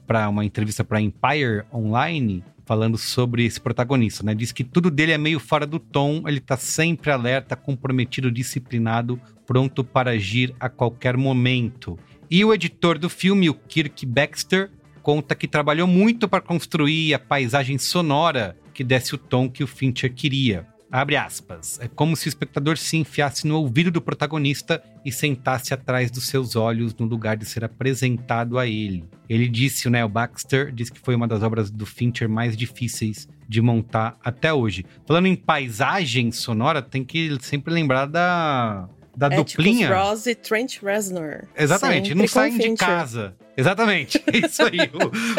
para 0.06 0.28
uma 0.28 0.44
entrevista 0.44 0.82
para 0.82 1.00
Empire 1.00 1.64
Online 1.72 2.42
falando 2.64 2.96
sobre 2.96 3.44
esse 3.44 3.60
protagonista, 3.60 4.24
né? 4.24 4.32
Diz 4.32 4.52
que 4.52 4.62
tudo 4.62 4.92
dele 4.92 5.10
é 5.10 5.18
meio 5.18 5.40
fora 5.40 5.66
do 5.66 5.80
tom, 5.80 6.22
ele 6.28 6.38
tá 6.38 6.56
sempre 6.56 7.10
alerta, 7.10 7.56
comprometido, 7.56 8.30
disciplinado, 8.30 9.20
pronto 9.44 9.82
para 9.82 10.12
agir 10.12 10.54
a 10.60 10.68
qualquer 10.68 11.16
momento. 11.16 11.98
E 12.30 12.44
o 12.44 12.54
editor 12.54 12.96
do 12.96 13.10
filme, 13.10 13.50
o 13.50 13.54
Kirk 13.54 14.06
Baxter, 14.06 14.70
conta 15.02 15.34
que 15.34 15.48
trabalhou 15.48 15.88
muito 15.88 16.28
para 16.28 16.40
construir 16.40 17.12
a 17.12 17.18
paisagem 17.18 17.76
sonora 17.76 18.56
que 18.72 18.84
desse 18.84 19.16
o 19.16 19.18
tom 19.18 19.50
que 19.50 19.64
o 19.64 19.66
Fincher 19.66 20.14
queria. 20.14 20.64
Abre 20.92 21.16
aspas. 21.16 21.80
É 21.80 21.88
como 21.88 22.14
se 22.14 22.28
o 22.28 22.30
espectador 22.30 22.78
se 22.78 22.96
enfiasse 22.96 23.48
no 23.48 23.56
ouvido 23.56 23.90
do 23.90 24.00
protagonista 24.00 24.80
e 25.04 25.10
sentasse 25.10 25.74
atrás 25.74 26.08
dos 26.08 26.28
seus 26.28 26.54
olhos 26.54 26.94
no 26.94 27.06
lugar 27.06 27.36
de 27.36 27.44
ser 27.44 27.64
apresentado 27.64 28.60
a 28.60 28.66
ele. 28.66 29.04
Ele 29.28 29.48
disse, 29.48 29.90
né, 29.90 30.04
o 30.04 30.08
Baxter, 30.08 30.72
disse 30.72 30.92
que 30.92 31.00
foi 31.00 31.16
uma 31.16 31.26
das 31.26 31.42
obras 31.42 31.68
do 31.68 31.84
Fincher 31.84 32.28
mais 32.28 32.56
difíceis 32.56 33.28
de 33.48 33.60
montar 33.60 34.16
até 34.22 34.52
hoje. 34.52 34.86
Falando 35.04 35.26
em 35.26 35.34
paisagem 35.34 36.30
sonora, 36.30 36.80
tem 36.80 37.04
que 37.04 37.36
sempre 37.40 37.74
lembrar 37.74 38.06
da 38.06 38.88
da 39.16 39.26
Atticus 39.26 39.52
duplinha. 39.54 39.94
Ross 39.94 40.26
e 40.26 40.34
Trent 40.34 40.78
Reznor. 40.82 41.44
Exatamente, 41.56 42.08
Sempre 42.08 42.14
não 42.22 42.28
saem 42.28 42.58
de 42.58 42.74
casa. 42.76 43.34
Exatamente, 43.56 44.22
é 44.32 44.38
isso 44.46 44.62
aí. 44.62 44.78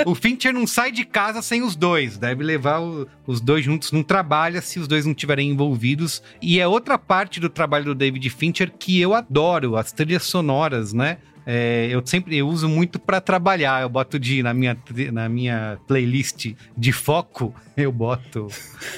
O, 0.05 0.11
o 0.11 0.15
Fincher 0.15 0.53
não 0.53 0.67
sai 0.67 0.91
de 0.91 1.03
casa 1.05 1.41
sem 1.41 1.63
os 1.63 1.75
dois. 1.75 2.17
Deve 2.17 2.43
levar 2.43 2.79
o- 2.79 3.07
os 3.25 3.41
dois 3.41 3.65
juntos, 3.65 3.91
não 3.91 4.03
trabalha 4.03 4.61
se 4.61 4.77
os 4.79 4.87
dois 4.87 5.05
não 5.05 5.11
estiverem 5.13 5.49
envolvidos. 5.49 6.21
E 6.41 6.59
é 6.59 6.67
outra 6.67 6.97
parte 6.97 7.39
do 7.39 7.49
trabalho 7.49 7.85
do 7.85 7.95
David 7.95 8.29
Fincher 8.29 8.71
que 8.77 8.99
eu 8.99 9.13
adoro, 9.13 9.75
as 9.75 9.91
trilhas 9.91 10.23
sonoras, 10.23 10.93
né? 10.93 11.17
É, 11.45 11.87
eu 11.89 12.05
sempre 12.05 12.37
eu 12.37 12.47
uso 12.47 12.69
muito 12.69 12.99
pra 12.99 13.19
trabalhar. 13.19 13.81
Eu 13.81 13.89
boto 13.89 14.19
de 14.19 14.43
na 14.43 14.53
minha, 14.53 14.77
na 15.11 15.27
minha 15.27 15.77
playlist 15.87 16.53
de 16.77 16.91
foco, 16.91 17.53
eu 17.75 17.91
boto 17.91 18.47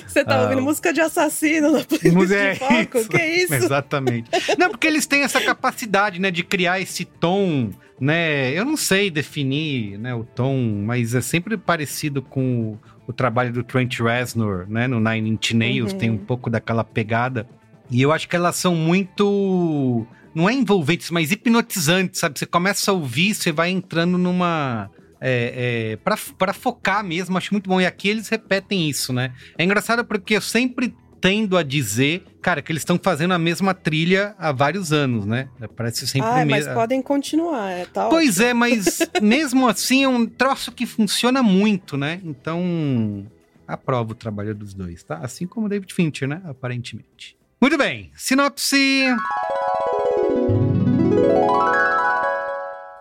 Você 0.05 0.25
tá 0.25 0.39
Ah, 0.39 0.41
ouvindo 0.43 0.61
música 0.61 0.91
de 0.91 0.99
assassino 1.01 1.71
na 1.71 1.83
playlist 1.83 2.31
é 2.31 2.53
de 2.53 2.59
foco? 2.59 2.97
isso. 2.97 3.09
Que 3.09 3.21
isso? 3.25 3.53
Exatamente. 3.53 4.29
Não, 4.57 4.69
porque 4.69 4.87
eles 4.87 5.05
têm 5.05 5.23
essa 5.23 5.39
capacidade, 5.39 6.19
né, 6.19 6.29
de 6.31 6.43
criar 6.43 6.79
esse 6.81 7.05
tom, 7.05 7.69
né? 7.99 8.51
Eu 8.51 8.65
não 8.65 8.75
sei 8.75 9.09
definir, 9.09 9.97
né, 9.97 10.13
o 10.13 10.23
tom, 10.23 10.83
mas 10.85 11.15
é 11.15 11.21
sempre 11.21 11.55
parecido 11.57 12.21
com 12.21 12.71
o, 12.73 12.79
o 13.07 13.13
trabalho 13.13 13.53
do 13.53 13.63
Trent 13.63 13.99
Reznor, 13.99 14.65
né, 14.67 14.87
no 14.87 14.99
Nine 14.99 15.29
Inch 15.29 15.53
Nails, 15.53 15.93
Uhum. 15.93 15.97
tem 15.97 16.09
um 16.09 16.17
pouco 16.17 16.49
daquela 16.49 16.83
pegada. 16.83 17.47
E 17.89 18.01
eu 18.01 18.11
acho 18.11 18.27
que 18.27 18.35
elas 18.35 18.55
são 18.55 18.75
muito 18.75 20.05
não 20.35 20.49
é 20.49 20.53
envolventes, 20.53 21.09
mas 21.09 21.31
hipnotizantes, 21.31 22.19
sabe? 22.19 22.39
Você 22.39 22.45
começa 22.45 22.91
a 22.91 22.93
ouvir, 22.93 23.33
você 23.33 23.51
vai 23.51 23.69
entrando 23.69 24.17
numa 24.17 24.89
é, 25.21 25.91
é, 25.91 25.95
pra, 25.97 26.17
pra 26.37 26.53
focar 26.53 27.03
mesmo, 27.03 27.37
acho 27.37 27.53
muito 27.53 27.69
bom. 27.69 27.79
E 27.79 27.85
aqui 27.85 28.09
eles 28.09 28.27
repetem 28.27 28.89
isso, 28.89 29.13
né? 29.13 29.31
É 29.57 29.63
engraçado 29.63 30.03
porque 30.03 30.35
eu 30.35 30.41
sempre 30.41 30.93
tendo 31.21 31.55
a 31.55 31.63
dizer, 31.63 32.25
cara, 32.41 32.61
que 32.61 32.69
eles 32.69 32.81
estão 32.81 32.99
fazendo 33.01 33.33
a 33.33 33.39
mesma 33.39 33.73
trilha 33.73 34.35
há 34.37 34.51
vários 34.51 34.91
anos, 34.91 35.25
né? 35.25 35.47
Parece 35.77 36.05
sempre 36.05 36.27
Ah, 36.27 36.33
o 36.33 36.37
mas 36.39 36.47
mesmo. 36.47 36.73
podem 36.73 37.01
continuar, 37.01 37.71
é 37.71 37.85
tal. 37.85 38.09
Pois 38.09 38.41
é, 38.41 38.53
mas 38.53 38.99
mesmo 39.23 39.65
assim 39.69 40.03
é 40.03 40.07
um 40.09 40.25
troço 40.25 40.69
que 40.73 40.85
funciona 40.85 41.41
muito, 41.41 41.95
né? 41.95 42.19
Então, 42.25 43.25
aprovo 43.65 44.11
o 44.11 44.15
trabalho 44.15 44.53
dos 44.53 44.73
dois, 44.73 45.01
tá? 45.01 45.19
Assim 45.19 45.47
como 45.47 45.67
o 45.67 45.69
David 45.69 45.93
Fincher, 45.93 46.27
né? 46.27 46.41
Aparentemente. 46.43 47.37
Muito 47.61 47.77
bem, 47.77 48.11
sinopse. 48.17 49.05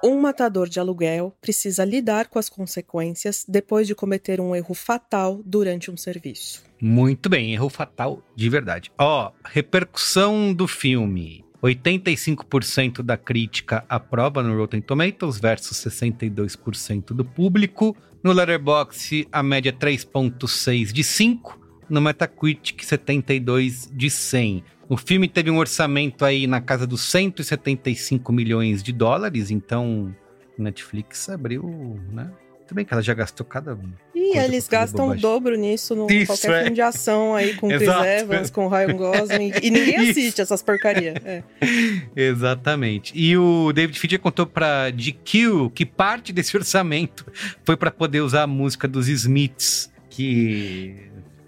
Um 0.04 0.20
matador 0.20 0.68
de 0.68 0.80
aluguel 0.80 1.36
precisa 1.40 1.84
lidar 1.84 2.28
com 2.28 2.38
as 2.38 2.48
consequências 2.48 3.44
depois 3.48 3.86
de 3.86 3.94
cometer 3.94 4.40
um 4.40 4.54
erro 4.54 4.74
fatal 4.74 5.40
durante 5.44 5.90
um 5.90 5.96
serviço. 5.96 6.64
Muito 6.80 7.28
bem, 7.28 7.52
erro 7.52 7.68
fatal 7.68 8.20
de 8.34 8.48
verdade. 8.48 8.90
Ó, 8.98 9.30
repercussão 9.44 10.52
do 10.52 10.66
filme. 10.66 11.44
85% 11.62 13.02
da 13.02 13.16
crítica 13.16 13.84
aprova 13.88 14.42
no 14.42 14.56
Rotten 14.56 14.80
Tomatoes 14.80 15.38
versus 15.38 15.78
62% 15.78 17.14
do 17.14 17.24
público. 17.24 17.96
No 18.24 18.32
Letterboxd, 18.32 19.28
a 19.30 19.42
média 19.42 19.70
é 19.70 19.72
3.6 19.72 20.92
de 20.92 21.04
5. 21.04 21.61
No 21.92 22.00
Metacritic, 22.00 22.82
72 22.82 23.90
de 23.92 24.08
100. 24.08 24.64
O 24.88 24.96
filme 24.96 25.28
teve 25.28 25.50
um 25.50 25.58
orçamento 25.58 26.24
aí 26.24 26.46
na 26.46 26.58
casa 26.58 26.86
dos 26.86 27.02
175 27.02 28.32
milhões 28.32 28.82
de 28.82 28.94
dólares, 28.94 29.50
então 29.50 30.16
Netflix 30.56 31.28
abriu, 31.28 32.00
né? 32.10 32.30
Tudo 32.66 32.76
bem 32.76 32.84
que 32.86 32.94
ela 32.94 33.02
já 33.02 33.12
gastou 33.12 33.44
cada 33.44 33.78
E 34.14 34.20
Coisa 34.20 34.44
eles 34.44 34.66
gastam 34.66 35.00
o 35.04 35.08
bobagem. 35.08 35.20
dobro 35.20 35.54
nisso 35.58 35.94
no 35.94 36.10
Isso, 36.10 36.28
qualquer 36.28 36.50
é. 36.50 36.60
filme 36.62 36.74
de 36.76 36.80
ação 36.80 37.34
aí 37.34 37.54
com 37.56 37.68
Chris. 37.68 37.82
Evans, 37.82 38.48
com 38.50 38.68
Ryan 38.68 38.96
Gosling. 38.96 39.52
E 39.62 39.70
ninguém 39.70 40.00
Isso. 40.08 40.10
assiste 40.12 40.40
essas 40.40 40.62
porcarias. 40.62 41.16
É. 41.22 41.42
Exatamente. 42.16 43.12
E 43.14 43.36
o 43.36 43.70
David 43.70 43.98
Fincher 43.98 44.18
contou 44.18 44.46
pra 44.46 44.88
GQ 44.90 45.70
que 45.74 45.84
parte 45.84 46.32
desse 46.32 46.56
orçamento 46.56 47.26
foi 47.64 47.76
pra 47.76 47.90
poder 47.90 48.22
usar 48.22 48.44
a 48.44 48.46
música 48.46 48.88
dos 48.88 49.08
Smiths, 49.08 49.92
que 50.08 50.96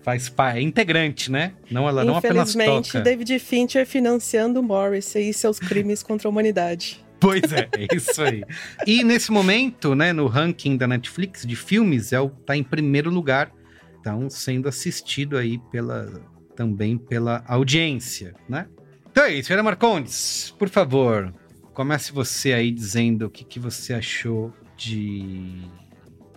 faz 0.05 0.29
parte, 0.29 0.59
é 0.59 0.63
integrante, 0.63 1.33
né? 1.33 1.55
Não, 1.71 1.89
ela 1.89 2.05
não 2.05 2.19
apenas 2.19 2.55
Infelizmente, 2.55 2.93
toca. 2.93 3.01
David 3.03 3.39
Fincher 3.39 3.87
financiando 3.87 4.63
Morrissey 4.63 5.31
e 5.31 5.35
seus 5.35 5.59
crimes 5.59 6.03
contra 6.05 6.29
a 6.29 6.31
humanidade. 6.31 7.03
Pois 7.19 7.51
é, 7.55 7.69
é 7.73 7.97
isso 7.97 8.23
aí. 8.23 8.45
E 8.87 9.03
nesse 9.03 9.33
momento, 9.33 9.95
né, 9.95 10.13
no 10.13 10.27
ranking 10.27 10.77
da 10.77 10.87
Netflix 10.87 11.47
de 11.47 11.57
filmes, 11.57 12.13
é 12.13 12.21
o, 12.21 12.29
tá 12.29 12.55
em 12.55 12.63
primeiro 12.63 13.09
lugar, 13.09 13.51
então 13.99 14.29
sendo 14.29 14.69
assistido 14.69 15.39
aí 15.39 15.59
pela 15.73 16.23
também 16.55 16.99
pela 16.99 17.43
audiência, 17.49 18.35
né? 18.47 18.67
Então 19.11 19.25
é 19.25 19.33
isso, 19.33 19.49
Vera 19.49 19.63
Marcondes, 19.63 20.55
por 20.59 20.69
favor, 20.69 21.33
comece 21.73 22.13
você 22.13 22.53
aí 22.53 22.71
dizendo 22.71 23.27
o 23.27 23.31
que, 23.31 23.43
que 23.43 23.59
você 23.59 23.95
achou 23.95 24.53
de 24.77 25.63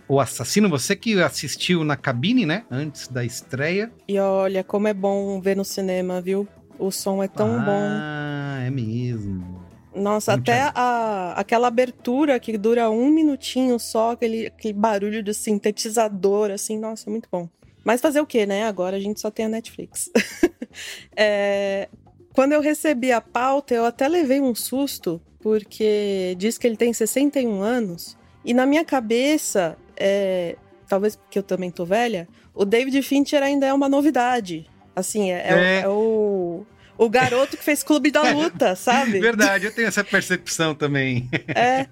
O 0.08 0.18
Assassino, 0.18 0.70
você 0.70 0.96
que 0.96 1.20
assistiu 1.20 1.84
na 1.84 1.96
cabine, 1.96 2.46
né, 2.46 2.64
antes 2.70 3.08
da 3.08 3.24
estreia. 3.24 3.92
E 4.08 4.18
olha 4.18 4.64
como 4.64 4.88
é 4.88 4.94
bom 4.94 5.38
ver 5.38 5.54
no 5.54 5.64
cinema, 5.64 6.20
viu? 6.20 6.48
O 6.78 6.90
som 6.90 7.22
é 7.22 7.28
tão 7.28 7.62
bom. 7.62 7.82
Ah, 7.82 8.62
é 8.64 8.70
mesmo. 8.70 9.68
Nossa, 9.94 10.32
Muito 10.32 10.48
até 10.48 10.72
a, 10.74 11.34
aquela 11.36 11.68
abertura 11.68 12.38
que 12.40 12.56
dura 12.56 12.88
um 12.88 13.10
minutinho 13.10 13.78
só, 13.78 14.12
aquele, 14.12 14.46
aquele 14.46 14.72
barulho 14.72 15.22
do 15.22 15.34
sintetizador, 15.34 16.50
assim, 16.50 16.78
nossa, 16.78 17.10
muito 17.10 17.28
bom. 17.30 17.48
Mas 17.84 18.00
fazer 18.00 18.20
o 18.20 18.26
quê, 18.26 18.46
né? 18.46 18.66
Agora 18.66 18.96
a 18.96 19.00
gente 19.00 19.20
só 19.20 19.30
tem 19.30 19.46
a 19.46 19.48
Netflix. 19.48 20.10
É, 21.16 21.88
quando 22.32 22.52
eu 22.52 22.60
recebi 22.60 23.10
a 23.10 23.20
pauta, 23.20 23.74
eu 23.74 23.84
até 23.84 24.06
levei 24.06 24.40
um 24.40 24.54
susto, 24.54 25.20
porque 25.40 26.36
diz 26.38 26.56
que 26.56 26.68
ele 26.68 26.76
tem 26.76 26.92
61 26.92 27.62
anos, 27.62 28.16
e 28.44 28.54
na 28.54 28.64
minha 28.64 28.84
cabeça, 28.84 29.76
é, 29.98 30.56
talvez 30.88 31.16
porque 31.16 31.38
eu 31.38 31.42
também 31.42 31.70
tô 31.70 31.84
velha, 31.84 32.28
o 32.54 32.64
David 32.64 33.00
Fincher 33.02 33.42
ainda 33.42 33.66
é 33.66 33.72
uma 33.72 33.88
novidade. 33.88 34.66
Assim, 34.96 35.30
é, 35.30 35.44
é 35.50 35.54
o- 35.54 35.58
É. 35.58 35.80
é 35.82 35.88
o, 35.88 36.66
o 36.96 37.08
garoto 37.08 37.56
que 37.56 37.62
fez 37.64 37.82
Clube 37.82 38.10
da 38.10 38.22
Luta, 38.32 38.74
sabe? 38.76 39.20
Verdade, 39.20 39.66
eu 39.66 39.72
tenho 39.72 39.86
essa 39.88 40.02
percepção 40.02 40.74
também. 40.74 41.28
É, 41.54 41.86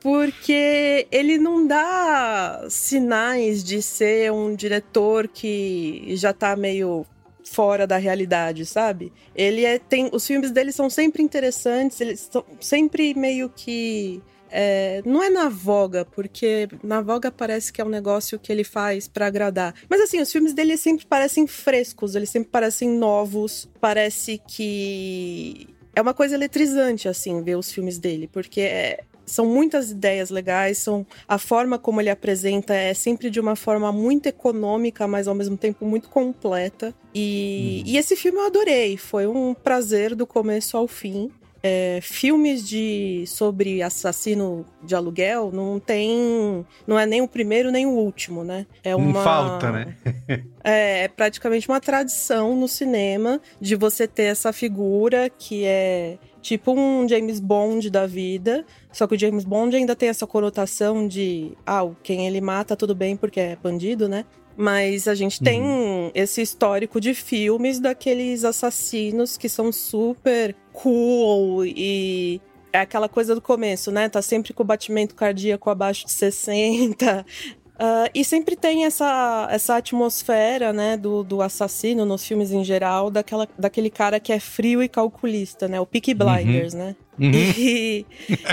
porque 0.00 1.06
ele 1.12 1.38
não 1.38 1.66
dá 1.66 2.64
sinais 2.68 3.62
de 3.62 3.82
ser 3.82 4.32
um 4.32 4.54
diretor 4.54 5.28
que 5.28 6.04
já 6.16 6.32
tá 6.32 6.56
meio 6.56 7.06
fora 7.44 7.86
da 7.86 7.96
realidade, 7.98 8.64
sabe? 8.64 9.12
Ele 9.34 9.64
é 9.64 9.78
tem 9.78 10.08
os 10.12 10.26
filmes 10.26 10.50
dele 10.50 10.72
são 10.72 10.88
sempre 10.88 11.22
interessantes, 11.22 12.00
eles 12.00 12.28
são 12.32 12.44
sempre 12.60 13.12
meio 13.14 13.48
que 13.48 14.22
é, 14.50 15.02
não 15.04 15.22
é 15.22 15.30
na 15.30 15.48
voga, 15.48 16.04
porque 16.04 16.68
na 16.82 17.00
voga 17.00 17.30
parece 17.30 17.72
que 17.72 17.80
é 17.80 17.84
um 17.84 17.88
negócio 17.88 18.38
que 18.38 18.50
ele 18.52 18.64
faz 18.64 19.08
pra 19.08 19.26
agradar. 19.26 19.74
Mas 19.88 20.00
assim, 20.00 20.20
os 20.20 20.30
filmes 20.30 20.52
dele 20.52 20.76
sempre 20.76 21.06
parecem 21.06 21.46
frescos, 21.46 22.14
eles 22.14 22.30
sempre 22.30 22.50
parecem 22.50 22.88
novos, 22.88 23.68
parece 23.80 24.40
que 24.46 25.68
é 25.94 26.00
uma 26.00 26.14
coisa 26.14 26.34
eletrizante, 26.34 27.08
assim, 27.08 27.42
ver 27.42 27.56
os 27.56 27.70
filmes 27.72 27.98
dele, 27.98 28.28
porque 28.32 28.60
é- 28.60 29.00
são 29.26 29.46
muitas 29.46 29.92
ideias 29.92 30.28
legais, 30.28 30.78
são 30.78 31.06
a 31.28 31.38
forma 31.38 31.78
como 31.78 32.00
ele 32.00 32.10
apresenta 32.10 32.74
é 32.74 32.92
sempre 32.92 33.30
de 33.30 33.38
uma 33.38 33.54
forma 33.54 33.92
muito 33.92 34.26
econômica, 34.26 35.06
mas 35.06 35.28
ao 35.28 35.36
mesmo 35.36 35.56
tempo 35.56 35.84
muito 35.84 36.08
completa. 36.08 36.92
E, 37.14 37.84
e 37.86 37.96
esse 37.96 38.16
filme 38.16 38.38
eu 38.38 38.46
adorei, 38.46 38.96
foi 38.96 39.28
um 39.28 39.54
prazer 39.54 40.16
do 40.16 40.26
começo 40.26 40.76
ao 40.76 40.88
fim. 40.88 41.30
É, 41.62 41.98
filmes 42.02 42.66
de 42.66 43.24
sobre 43.26 43.82
assassino 43.82 44.64
de 44.82 44.94
aluguel 44.94 45.50
não 45.52 45.78
tem, 45.78 46.64
não 46.86 46.98
é 46.98 47.04
nem 47.04 47.20
o 47.20 47.28
primeiro 47.28 47.70
nem 47.70 47.84
o 47.86 47.90
último, 47.90 48.42
né? 48.42 48.66
É 48.82 48.92
Não 48.92 48.98
uma 48.98 49.22
falta, 49.22 49.70
né? 49.70 49.94
é, 50.64 51.04
é 51.04 51.08
praticamente 51.08 51.68
uma 51.68 51.80
tradição 51.80 52.56
no 52.56 52.66
cinema 52.66 53.40
de 53.60 53.76
você 53.76 54.08
ter 54.08 54.24
essa 54.24 54.52
figura 54.52 55.28
que 55.28 55.64
é 55.64 56.18
tipo 56.40 56.72
um 56.72 57.06
James 57.06 57.38
Bond 57.38 57.90
da 57.90 58.06
vida, 58.06 58.64
só 58.92 59.06
que 59.06 59.14
o 59.14 59.18
James 59.18 59.44
Bond 59.44 59.76
ainda 59.76 59.94
tem 59.94 60.08
essa 60.08 60.26
conotação 60.26 61.06
de, 61.06 61.52
ah, 61.66 61.86
quem 62.02 62.26
ele 62.26 62.40
mata 62.40 62.74
tudo 62.74 62.94
bem 62.94 63.16
porque 63.16 63.40
é 63.40 63.56
bandido, 63.62 64.08
né? 64.08 64.24
Mas 64.60 65.08
a 65.08 65.14
gente 65.14 65.42
tem 65.42 66.12
esse 66.14 66.42
histórico 66.42 67.00
de 67.00 67.14
filmes 67.14 67.80
daqueles 67.80 68.44
assassinos 68.44 69.38
que 69.38 69.48
são 69.48 69.72
super 69.72 70.54
cool 70.70 71.64
e 71.64 72.42
é 72.70 72.80
aquela 72.80 73.08
coisa 73.08 73.34
do 73.34 73.40
começo, 73.40 73.90
né? 73.90 74.10
Tá 74.10 74.20
sempre 74.20 74.52
com 74.52 74.62
o 74.62 74.66
batimento 74.66 75.14
cardíaco 75.14 75.70
abaixo 75.70 76.04
de 76.04 76.12
60. 76.12 77.24
Ah, 77.82 78.10
e 78.14 78.22
sempre 78.22 78.56
tem 78.56 78.84
essa, 78.84 79.48
essa 79.50 79.76
atmosfera, 79.76 80.70
né, 80.70 80.98
do, 80.98 81.24
do 81.24 81.40
assassino 81.40 82.04
nos 82.04 82.26
filmes 82.26 82.52
em 82.52 82.62
geral, 82.62 83.10
daquela, 83.10 83.48
daquele 83.58 83.88
cara 83.88 84.20
que 84.20 84.34
é 84.34 84.38
frio 84.38 84.82
e 84.82 84.88
calculista, 84.88 85.66
né? 85.66 85.80
O 85.80 85.86
Peaky 85.86 86.12
Blinders, 86.12 86.74
né? 86.74 86.94
Uhum. 87.20 87.30
E, 87.34 88.06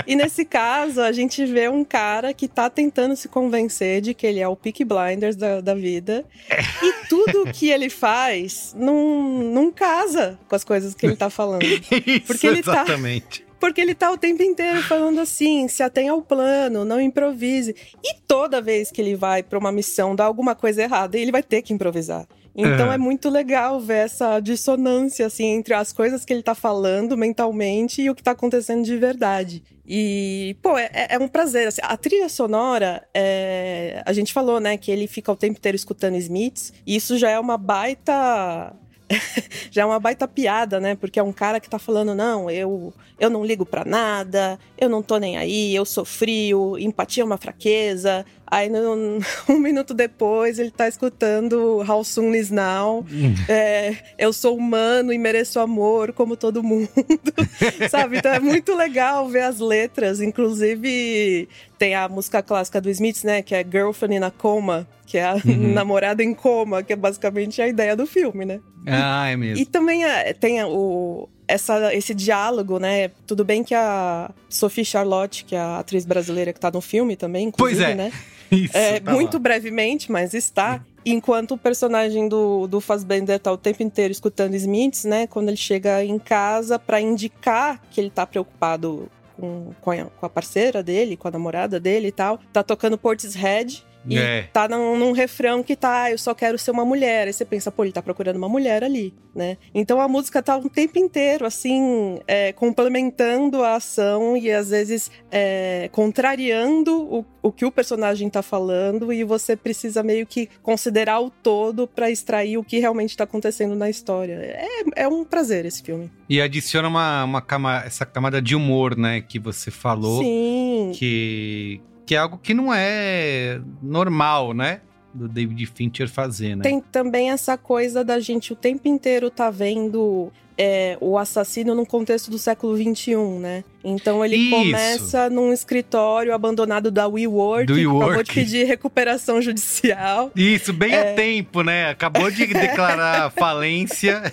e, 0.06 0.14
nesse 0.14 0.44
caso, 0.44 1.00
a 1.00 1.10
gente 1.10 1.44
vê 1.46 1.70
um 1.70 1.82
cara 1.82 2.34
que 2.34 2.46
tá 2.46 2.68
tentando 2.68 3.16
se 3.16 3.26
convencer 3.26 4.02
de 4.02 4.12
que 4.12 4.26
ele 4.26 4.40
é 4.40 4.46
o 4.46 4.54
Peak 4.54 4.84
Blinders 4.84 5.36
da, 5.36 5.62
da 5.62 5.74
vida. 5.74 6.24
É. 6.50 6.60
E 6.84 6.92
tudo 7.08 7.50
que 7.50 7.70
ele 7.70 7.88
faz 7.88 8.74
não, 8.78 9.42
não 9.42 9.72
casa 9.72 10.38
com 10.46 10.54
as 10.54 10.64
coisas 10.64 10.94
que 10.94 11.06
ele 11.06 11.16
tá 11.16 11.30
falando. 11.30 11.62
Isso, 11.64 12.26
Porque 12.26 12.46
ele 12.46 12.62
tá 12.62 12.72
exatamente. 12.72 13.40
Tá 13.40 13.48
porque 13.58 13.80
ele 13.80 13.94
tá 13.94 14.12
o 14.12 14.16
tempo 14.16 14.42
inteiro 14.42 14.82
falando 14.82 15.20
assim: 15.20 15.66
se 15.66 15.82
atenha 15.82 16.12
ao 16.12 16.22
plano, 16.22 16.84
não 16.84 17.00
improvise. 17.00 17.74
E 18.04 18.14
toda 18.26 18.60
vez 18.60 18.90
que 18.90 19.00
ele 19.00 19.16
vai 19.16 19.42
para 19.42 19.58
uma 19.58 19.72
missão 19.72 20.14
dar 20.14 20.26
alguma 20.26 20.54
coisa 20.54 20.82
errada, 20.82 21.18
ele 21.18 21.32
vai 21.32 21.42
ter 21.42 21.62
que 21.62 21.72
improvisar. 21.72 22.26
Então 22.58 22.90
é. 22.90 22.96
é. 22.96 22.98
muito 22.98 23.30
legal 23.30 23.78
ver 23.78 24.06
essa 24.06 24.40
dissonância 24.40 25.26
assim 25.26 25.46
entre 25.46 25.74
as 25.74 25.92
coisas 25.92 26.24
que 26.24 26.32
ele 26.32 26.42
tá 26.42 26.56
falando 26.56 27.16
mentalmente 27.16 28.02
e 28.02 28.10
o 28.10 28.14
que 28.16 28.22
tá 28.22 28.32
acontecendo 28.32 28.84
de 28.84 28.96
verdade. 28.96 29.62
E, 29.86 30.56
pô, 30.60 30.76
é, 30.76 30.90
é 31.10 31.18
um 31.18 31.28
prazer. 31.28 31.68
Assim, 31.68 31.80
a 31.82 31.96
trilha 31.96 32.28
sonora, 32.28 33.06
é... 33.14 34.02
a 34.04 34.12
gente 34.12 34.32
falou, 34.32 34.58
né, 34.60 34.76
que 34.76 34.90
ele 34.90 35.06
fica 35.06 35.30
o 35.30 35.36
tempo 35.36 35.56
inteiro 35.56 35.76
escutando 35.76 36.16
Smiths, 36.16 36.72
e 36.84 36.96
isso 36.96 37.16
já 37.16 37.30
é 37.30 37.38
uma 37.38 37.56
baita 37.56 38.74
já 39.70 39.82
é 39.82 39.84
uma 39.84 39.98
baita 39.98 40.28
piada, 40.28 40.80
né? 40.80 40.94
Porque 40.94 41.18
é 41.18 41.22
um 41.22 41.32
cara 41.32 41.60
que 41.60 41.68
tá 41.68 41.78
falando, 41.78 42.14
não, 42.14 42.50
eu, 42.50 42.92
eu 43.18 43.30
não 43.30 43.44
ligo 43.44 43.64
para 43.64 43.84
nada, 43.84 44.58
eu 44.76 44.88
não 44.88 45.02
tô 45.02 45.16
nem 45.18 45.36
aí, 45.36 45.74
eu 45.74 45.84
sou 45.84 46.04
frio, 46.04 46.76
empatia 46.78 47.22
é 47.22 47.26
uma 47.26 47.38
fraqueza. 47.38 48.24
Aí, 48.50 48.68
no, 48.68 49.20
um 49.48 49.58
minuto 49.58 49.94
depois, 49.94 50.58
ele 50.58 50.70
tá 50.70 50.88
escutando 50.88 51.84
How 51.88 52.02
Soon 52.02 52.34
Is 52.34 52.50
Now. 52.50 53.04
Hum. 53.10 53.34
É, 53.48 53.94
eu 54.18 54.32
sou 54.32 54.56
humano 54.56 55.12
e 55.12 55.18
mereço 55.18 55.60
amor, 55.60 56.12
como 56.12 56.36
todo 56.36 56.62
mundo. 56.62 56.88
Sabe? 57.90 58.18
Então 58.18 58.32
é 58.32 58.40
muito 58.40 58.74
legal 58.74 59.28
ver 59.28 59.42
as 59.42 59.58
letras. 59.58 60.20
Inclusive, 60.20 61.48
tem 61.78 61.94
a 61.94 62.08
música 62.08 62.42
clássica 62.42 62.80
do 62.80 62.90
Smiths, 62.90 63.22
né? 63.22 63.42
Que 63.42 63.54
é 63.54 63.64
Girlfriend 63.64 64.16
in 64.16 64.24
a 64.24 64.30
Coma 64.30 64.86
que 65.08 65.16
é 65.16 65.24
a 65.24 65.34
uhum. 65.36 65.72
namorada 65.72 66.22
em 66.22 66.34
coma, 66.34 66.82
que 66.82 66.92
é 66.92 66.96
basicamente 66.96 67.62
a 67.62 67.66
ideia 67.66 67.96
do 67.96 68.06
filme, 68.06 68.44
né? 68.44 68.60
Ah, 68.86 69.26
é 69.28 69.36
mesmo. 69.36 69.62
E 69.62 69.64
também 69.64 70.04
é, 70.04 70.34
tem 70.34 70.62
o, 70.62 71.26
essa, 71.48 71.94
esse 71.94 72.14
diálogo, 72.14 72.78
né? 72.78 73.10
Tudo 73.26 73.44
bem 73.44 73.64
que 73.64 73.74
a 73.74 74.30
Sophie 74.48 74.84
Charlotte, 74.84 75.44
que 75.44 75.56
é 75.56 75.58
a 75.58 75.78
atriz 75.78 76.04
brasileira 76.04 76.52
que 76.52 76.60
tá 76.60 76.70
no 76.70 76.82
filme 76.82 77.16
também, 77.16 77.48
inclusive, 77.48 77.80
pois 77.80 77.90
é. 77.90 77.94
né? 77.94 78.12
Isso, 78.52 78.76
é, 78.76 79.00
tá 79.00 79.12
muito 79.12 79.34
lá. 79.34 79.40
brevemente, 79.40 80.12
mas 80.12 80.34
está. 80.34 80.84
Enquanto 81.04 81.52
o 81.52 81.58
personagem 81.58 82.28
do, 82.28 82.66
do 82.66 82.80
Fassbender 82.80 83.38
tá 83.38 83.50
o 83.50 83.56
tempo 83.56 83.82
inteiro 83.82 84.12
escutando 84.12 84.54
Smiths, 84.54 85.04
né? 85.04 85.26
Quando 85.26 85.48
ele 85.48 85.56
chega 85.56 86.04
em 86.04 86.18
casa 86.18 86.78
para 86.78 87.00
indicar 87.00 87.80
que 87.90 88.00
ele 88.00 88.10
tá 88.10 88.26
preocupado 88.26 89.08
com, 89.38 89.72
com 89.80 89.90
a, 89.90 90.04
com, 90.04 90.26
a, 90.26 90.28
parceira 90.28 90.82
dele, 90.82 91.16
com 91.16 91.28
a 91.28 91.30
namorada 91.30 91.78
dele 91.78 92.08
e 92.08 92.12
tal, 92.12 92.38
tá 92.52 92.62
tocando 92.62 92.98
Portishead, 92.98 93.84
e 94.08 94.18
é. 94.18 94.42
tá 94.52 94.68
num, 94.68 94.96
num, 94.98 95.12
refrão 95.12 95.62
que 95.62 95.76
tá, 95.76 96.10
eu 96.10 96.18
só 96.18 96.34
quero 96.34 96.58
ser 96.58 96.70
uma 96.70 96.84
mulher. 96.84 97.26
Aí 97.26 97.32
você 97.32 97.44
pensa, 97.44 97.70
pô, 97.70 97.84
ele 97.84 97.92
tá 97.92 98.02
procurando 98.02 98.36
uma 98.36 98.48
mulher 98.48 98.82
ali, 98.82 99.14
né? 99.34 99.56
Então 99.74 100.00
a 100.00 100.08
música 100.08 100.42
tá 100.42 100.56
o 100.56 100.68
tempo 100.68 100.98
inteiro, 100.98 101.44
assim, 101.44 102.18
é, 102.26 102.52
complementando 102.52 103.62
a 103.62 103.76
ação 103.76 104.36
e 104.36 104.50
às 104.50 104.70
vezes 104.70 105.10
é, 105.30 105.88
contrariando 105.92 107.02
o, 107.02 107.24
o 107.42 107.52
que 107.52 107.64
o 107.64 107.70
personagem 107.70 108.28
tá 108.30 108.42
falando 108.42 109.12
e 109.12 109.24
você 109.24 109.56
precisa 109.56 110.02
meio 110.02 110.26
que 110.26 110.48
considerar 110.62 111.20
o 111.20 111.30
todo 111.30 111.86
para 111.86 112.10
extrair 112.10 112.56
o 112.56 112.64
que 112.64 112.78
realmente 112.78 113.16
tá 113.16 113.24
acontecendo 113.24 113.74
na 113.74 113.90
história. 113.90 114.34
É, 114.34 115.02
é 115.04 115.08
um 115.08 115.24
prazer 115.24 115.64
esse 115.66 115.82
filme. 115.82 116.10
E 116.28 116.40
adiciona 116.40 116.88
uma, 116.88 117.24
uma 117.24 117.40
cama, 117.40 117.82
essa 117.84 118.06
camada 118.06 118.40
de 118.40 118.54
humor, 118.54 118.96
né, 118.96 119.20
que 119.20 119.38
você 119.38 119.70
falou. 119.70 120.22
Sim. 120.22 120.92
Que, 120.94 121.80
que 122.08 122.14
é 122.14 122.18
algo 122.18 122.38
que 122.38 122.54
não 122.54 122.72
é 122.72 123.60
normal, 123.82 124.54
né? 124.54 124.80
Do 125.12 125.28
David 125.28 125.66
Fincher 125.66 126.08
fazer, 126.08 126.56
né? 126.56 126.62
Tem 126.62 126.80
também 126.80 127.30
essa 127.30 127.58
coisa 127.58 128.02
da 128.02 128.18
gente 128.18 128.50
o 128.50 128.56
tempo 128.56 128.88
inteiro 128.88 129.30
tá 129.30 129.50
vendo 129.50 130.32
é, 130.56 130.96
o 131.02 131.18
assassino 131.18 131.74
num 131.74 131.84
contexto 131.84 132.30
do 132.30 132.38
século 132.38 132.74
XXI, 132.78 133.14
né? 133.38 133.62
Então 133.84 134.24
ele 134.24 134.36
Isso. 134.36 134.56
começa 134.56 135.28
num 135.28 135.52
escritório 135.52 136.32
abandonado 136.32 136.90
da 136.90 137.06
WeWork, 137.06 137.66
do 137.66 137.74
WeWork. 137.74 138.04
acabou 138.04 138.22
de 138.22 138.32
pedir 138.32 138.64
recuperação 138.64 139.42
judicial. 139.42 140.32
Isso, 140.34 140.72
bem 140.72 140.94
é... 140.94 141.12
a 141.12 141.14
tempo, 141.14 141.62
né? 141.62 141.90
Acabou 141.90 142.30
de 142.30 142.46
declarar 142.46 143.30
falência. 143.36 144.32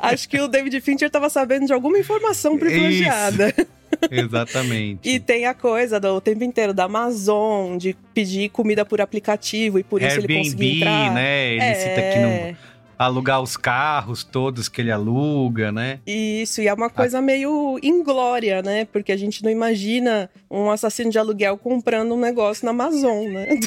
Acho 0.00 0.26
que 0.26 0.40
o 0.40 0.48
David 0.48 0.80
Fincher 0.80 1.08
estava 1.08 1.28
sabendo 1.28 1.66
de 1.66 1.72
alguma 1.74 1.98
informação 1.98 2.56
privilegiada. 2.56 3.50
Isso. 3.50 3.79
Exatamente. 4.10 5.08
e 5.08 5.18
tem 5.18 5.46
a 5.46 5.54
coisa 5.54 5.98
do 5.98 6.20
tempo 6.20 6.44
inteiro 6.44 6.72
da 6.72 6.84
Amazon, 6.84 7.76
de 7.76 7.96
pedir 8.14 8.50
comida 8.50 8.84
por 8.84 9.00
aplicativo 9.00 9.78
e 9.78 9.82
por 9.82 10.00
isso 10.00 10.12
Airbnb, 10.12 10.32
ele 10.32 10.44
conseguiu 10.44 10.76
entrar. 10.76 11.14
né? 11.14 11.52
Ele 11.52 11.62
é... 11.62 11.74
cita 11.74 12.12
que 12.12 12.18
não 12.18 12.70
alugar 13.00 13.40
os 13.40 13.56
carros 13.56 14.22
todos 14.22 14.68
que 14.68 14.82
ele 14.82 14.92
aluga, 14.92 15.72
né? 15.72 16.00
Isso, 16.06 16.60
e 16.60 16.68
é 16.68 16.74
uma 16.74 16.90
coisa 16.90 17.16
ah. 17.16 17.22
meio 17.22 17.78
inglória, 17.82 18.60
né? 18.60 18.84
Porque 18.84 19.10
a 19.10 19.16
gente 19.16 19.42
não 19.42 19.50
imagina 19.50 20.28
um 20.50 20.70
assassino 20.70 21.10
de 21.10 21.18
aluguel 21.18 21.56
comprando 21.56 22.12
um 22.12 22.20
negócio 22.20 22.66
na 22.66 22.72
Amazon, 22.72 23.26
né? 23.28 23.48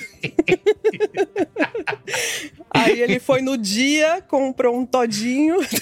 Aí 2.69 3.01
ele 3.01 3.19
foi 3.19 3.41
no 3.41 3.57
dia, 3.57 4.23
comprou 4.27 4.77
um 4.77 4.85
todinho. 4.85 5.59
Isso. 5.63 5.73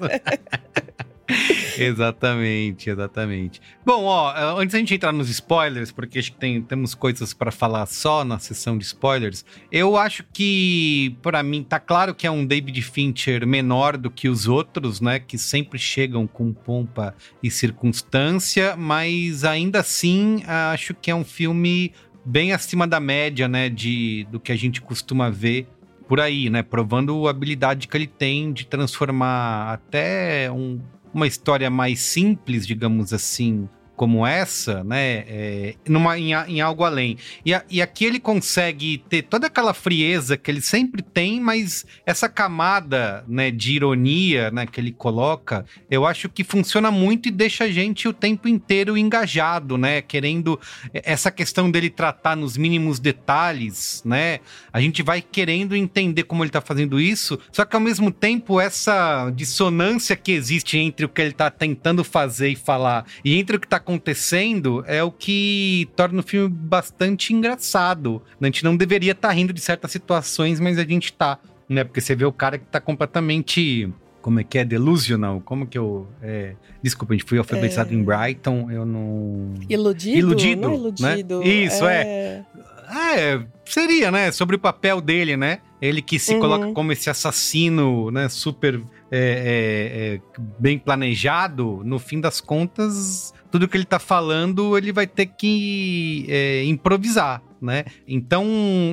exatamente, 1.78 2.90
exatamente. 2.90 3.60
Bom, 3.84 4.04
ó, 4.04 4.58
antes 4.58 4.72
da 4.72 4.78
gente 4.78 4.94
entrar 4.94 5.12
nos 5.12 5.28
spoilers, 5.30 5.90
porque 5.92 6.18
acho 6.18 6.32
que 6.32 6.38
tem, 6.38 6.62
temos 6.62 6.94
coisas 6.94 7.32
para 7.32 7.50
falar 7.50 7.86
só 7.86 8.24
na 8.24 8.38
sessão 8.38 8.76
de 8.76 8.84
spoilers, 8.84 9.44
eu 9.70 9.96
acho 9.96 10.24
que, 10.32 11.16
para 11.22 11.42
mim, 11.42 11.62
tá 11.62 11.78
claro 11.78 12.14
que 12.14 12.26
é 12.26 12.30
um 12.30 12.44
David 12.44 12.80
Fincher 12.82 13.46
menor 13.46 13.96
do 13.96 14.10
que 14.10 14.28
os 14.28 14.46
outros, 14.46 15.00
né? 15.00 15.18
Que 15.18 15.38
sempre 15.38 15.78
chegam 15.78 16.26
com 16.26 16.52
pompa 16.52 17.14
e 17.42 17.50
circunstância, 17.50 18.76
mas 18.76 19.44
ainda 19.44 19.80
assim 19.80 20.42
acho 20.46 20.94
que 20.94 21.10
é 21.10 21.14
um 21.14 21.24
filme 21.24 21.92
bem 22.24 22.52
acima 22.52 22.86
da 22.86 23.00
média, 23.00 23.48
né? 23.48 23.68
De, 23.68 24.26
do 24.30 24.38
que 24.38 24.52
a 24.52 24.56
gente 24.56 24.80
costuma 24.80 25.30
ver 25.30 25.66
por 26.10 26.18
aí, 26.18 26.50
né? 26.50 26.60
Provando 26.60 27.28
a 27.28 27.30
habilidade 27.30 27.86
que 27.86 27.96
ele 27.96 28.08
tem 28.08 28.52
de 28.52 28.66
transformar 28.66 29.72
até 29.72 30.50
um 30.50 30.80
uma 31.12 31.26
história 31.26 31.70
mais 31.70 32.00
simples, 32.00 32.66
digamos 32.66 33.12
assim, 33.12 33.68
como 34.00 34.26
essa, 34.26 34.82
né, 34.82 35.24
é, 35.28 35.74
numa, 35.86 36.18
em, 36.18 36.32
em, 36.32 36.62
algo 36.62 36.84
além. 36.84 37.18
E, 37.44 37.52
a, 37.52 37.62
e 37.68 37.82
aqui 37.82 38.06
ele 38.06 38.18
consegue 38.18 39.04
ter 39.10 39.20
toda 39.20 39.46
aquela 39.46 39.74
frieza 39.74 40.38
que 40.38 40.50
ele 40.50 40.62
sempre 40.62 41.02
tem, 41.02 41.38
mas 41.38 41.84
essa 42.06 42.26
camada, 42.26 43.22
né, 43.28 43.50
de 43.50 43.72
ironia, 43.72 44.50
né, 44.52 44.64
que 44.64 44.80
ele 44.80 44.90
coloca, 44.90 45.66
eu 45.90 46.06
acho 46.06 46.30
que 46.30 46.42
funciona 46.42 46.90
muito 46.90 47.28
e 47.28 47.30
deixa 47.30 47.64
a 47.64 47.70
gente 47.70 48.08
o 48.08 48.12
tempo 48.14 48.48
inteiro 48.48 48.96
engajado, 48.96 49.76
né, 49.76 50.00
querendo 50.00 50.58
essa 50.94 51.30
questão 51.30 51.70
dele 51.70 51.90
tratar 51.90 52.34
nos 52.34 52.56
mínimos 52.56 52.98
detalhes, 52.98 54.02
né, 54.02 54.40
a 54.72 54.80
gente 54.80 55.02
vai 55.02 55.20
querendo 55.20 55.76
entender 55.76 56.22
como 56.22 56.42
ele 56.42 56.50
tá 56.50 56.62
fazendo 56.62 56.98
isso, 56.98 57.38
só 57.52 57.66
que 57.66 57.76
ao 57.76 57.82
mesmo 57.82 58.10
tempo 58.10 58.58
essa 58.58 59.30
dissonância 59.36 60.16
que 60.16 60.32
existe 60.32 60.78
entre 60.78 61.04
o 61.04 61.08
que 61.10 61.20
ele 61.20 61.32
tá 61.32 61.50
tentando 61.50 62.02
fazer 62.02 62.48
e 62.48 62.56
falar 62.56 63.04
e 63.22 63.38
entre 63.38 63.56
o 63.56 63.60
que 63.60 63.68
tá 63.68 63.78
acontecendo 63.90 64.84
é 64.86 65.02
o 65.02 65.10
que 65.10 65.88
torna 65.96 66.20
o 66.20 66.22
filme 66.22 66.48
bastante 66.48 67.34
engraçado. 67.34 68.22
A 68.40 68.44
gente 68.46 68.62
não 68.62 68.76
deveria 68.76 69.12
estar 69.12 69.28
tá 69.28 69.34
rindo 69.34 69.52
de 69.52 69.60
certas 69.60 69.90
situações, 69.90 70.60
mas 70.60 70.78
a 70.78 70.84
gente 70.84 71.12
tá, 71.12 71.38
né? 71.68 71.82
Porque 71.82 72.00
você 72.00 72.14
vê 72.14 72.24
o 72.24 72.32
cara 72.32 72.58
que 72.58 72.66
tá 72.66 72.80
completamente 72.80 73.92
como 74.22 74.38
é 74.38 74.44
que 74.44 74.58
é? 74.58 74.64
Delusional? 74.64 75.40
Como 75.40 75.66
que 75.66 75.78
eu. 75.78 76.06
É... 76.22 76.54
Desculpa, 76.82 77.14
a 77.14 77.16
gente 77.16 77.26
foi 77.26 77.38
alfabetizado 77.38 77.90
é... 77.90 77.94
em 77.94 78.04
Brighton, 78.04 78.70
eu 78.70 78.84
não. 78.84 79.54
Iludido? 79.68 80.18
Iludido. 80.18 80.60
Não 80.60 80.70
é 80.70 80.74
iludido. 80.76 81.40
Né? 81.40 81.48
Isso, 81.48 81.86
é... 81.86 82.02
é. 82.02 82.44
É, 82.92 83.40
seria, 83.64 84.10
né? 84.10 84.32
Sobre 84.32 84.56
o 84.56 84.58
papel 84.58 85.00
dele, 85.00 85.36
né? 85.36 85.60
Ele 85.80 86.02
que 86.02 86.18
se 86.18 86.34
uhum. 86.34 86.40
coloca 86.40 86.72
como 86.72 86.90
esse 86.90 87.08
assassino, 87.08 88.10
né? 88.10 88.28
Super 88.28 88.82
é, 89.10 90.18
é, 90.18 90.40
bem 90.58 90.78
planejado, 90.78 91.82
no 91.84 91.98
fim 91.98 92.20
das 92.20 92.40
contas, 92.40 93.32
tudo 93.50 93.68
que 93.68 93.76
ele 93.76 93.84
tá 93.84 93.98
falando, 93.98 94.76
ele 94.76 94.92
vai 94.92 95.06
ter 95.06 95.26
que 95.26 96.26
é, 96.28 96.64
improvisar. 96.64 97.42
Né? 97.60 97.84
Então, 98.08 98.46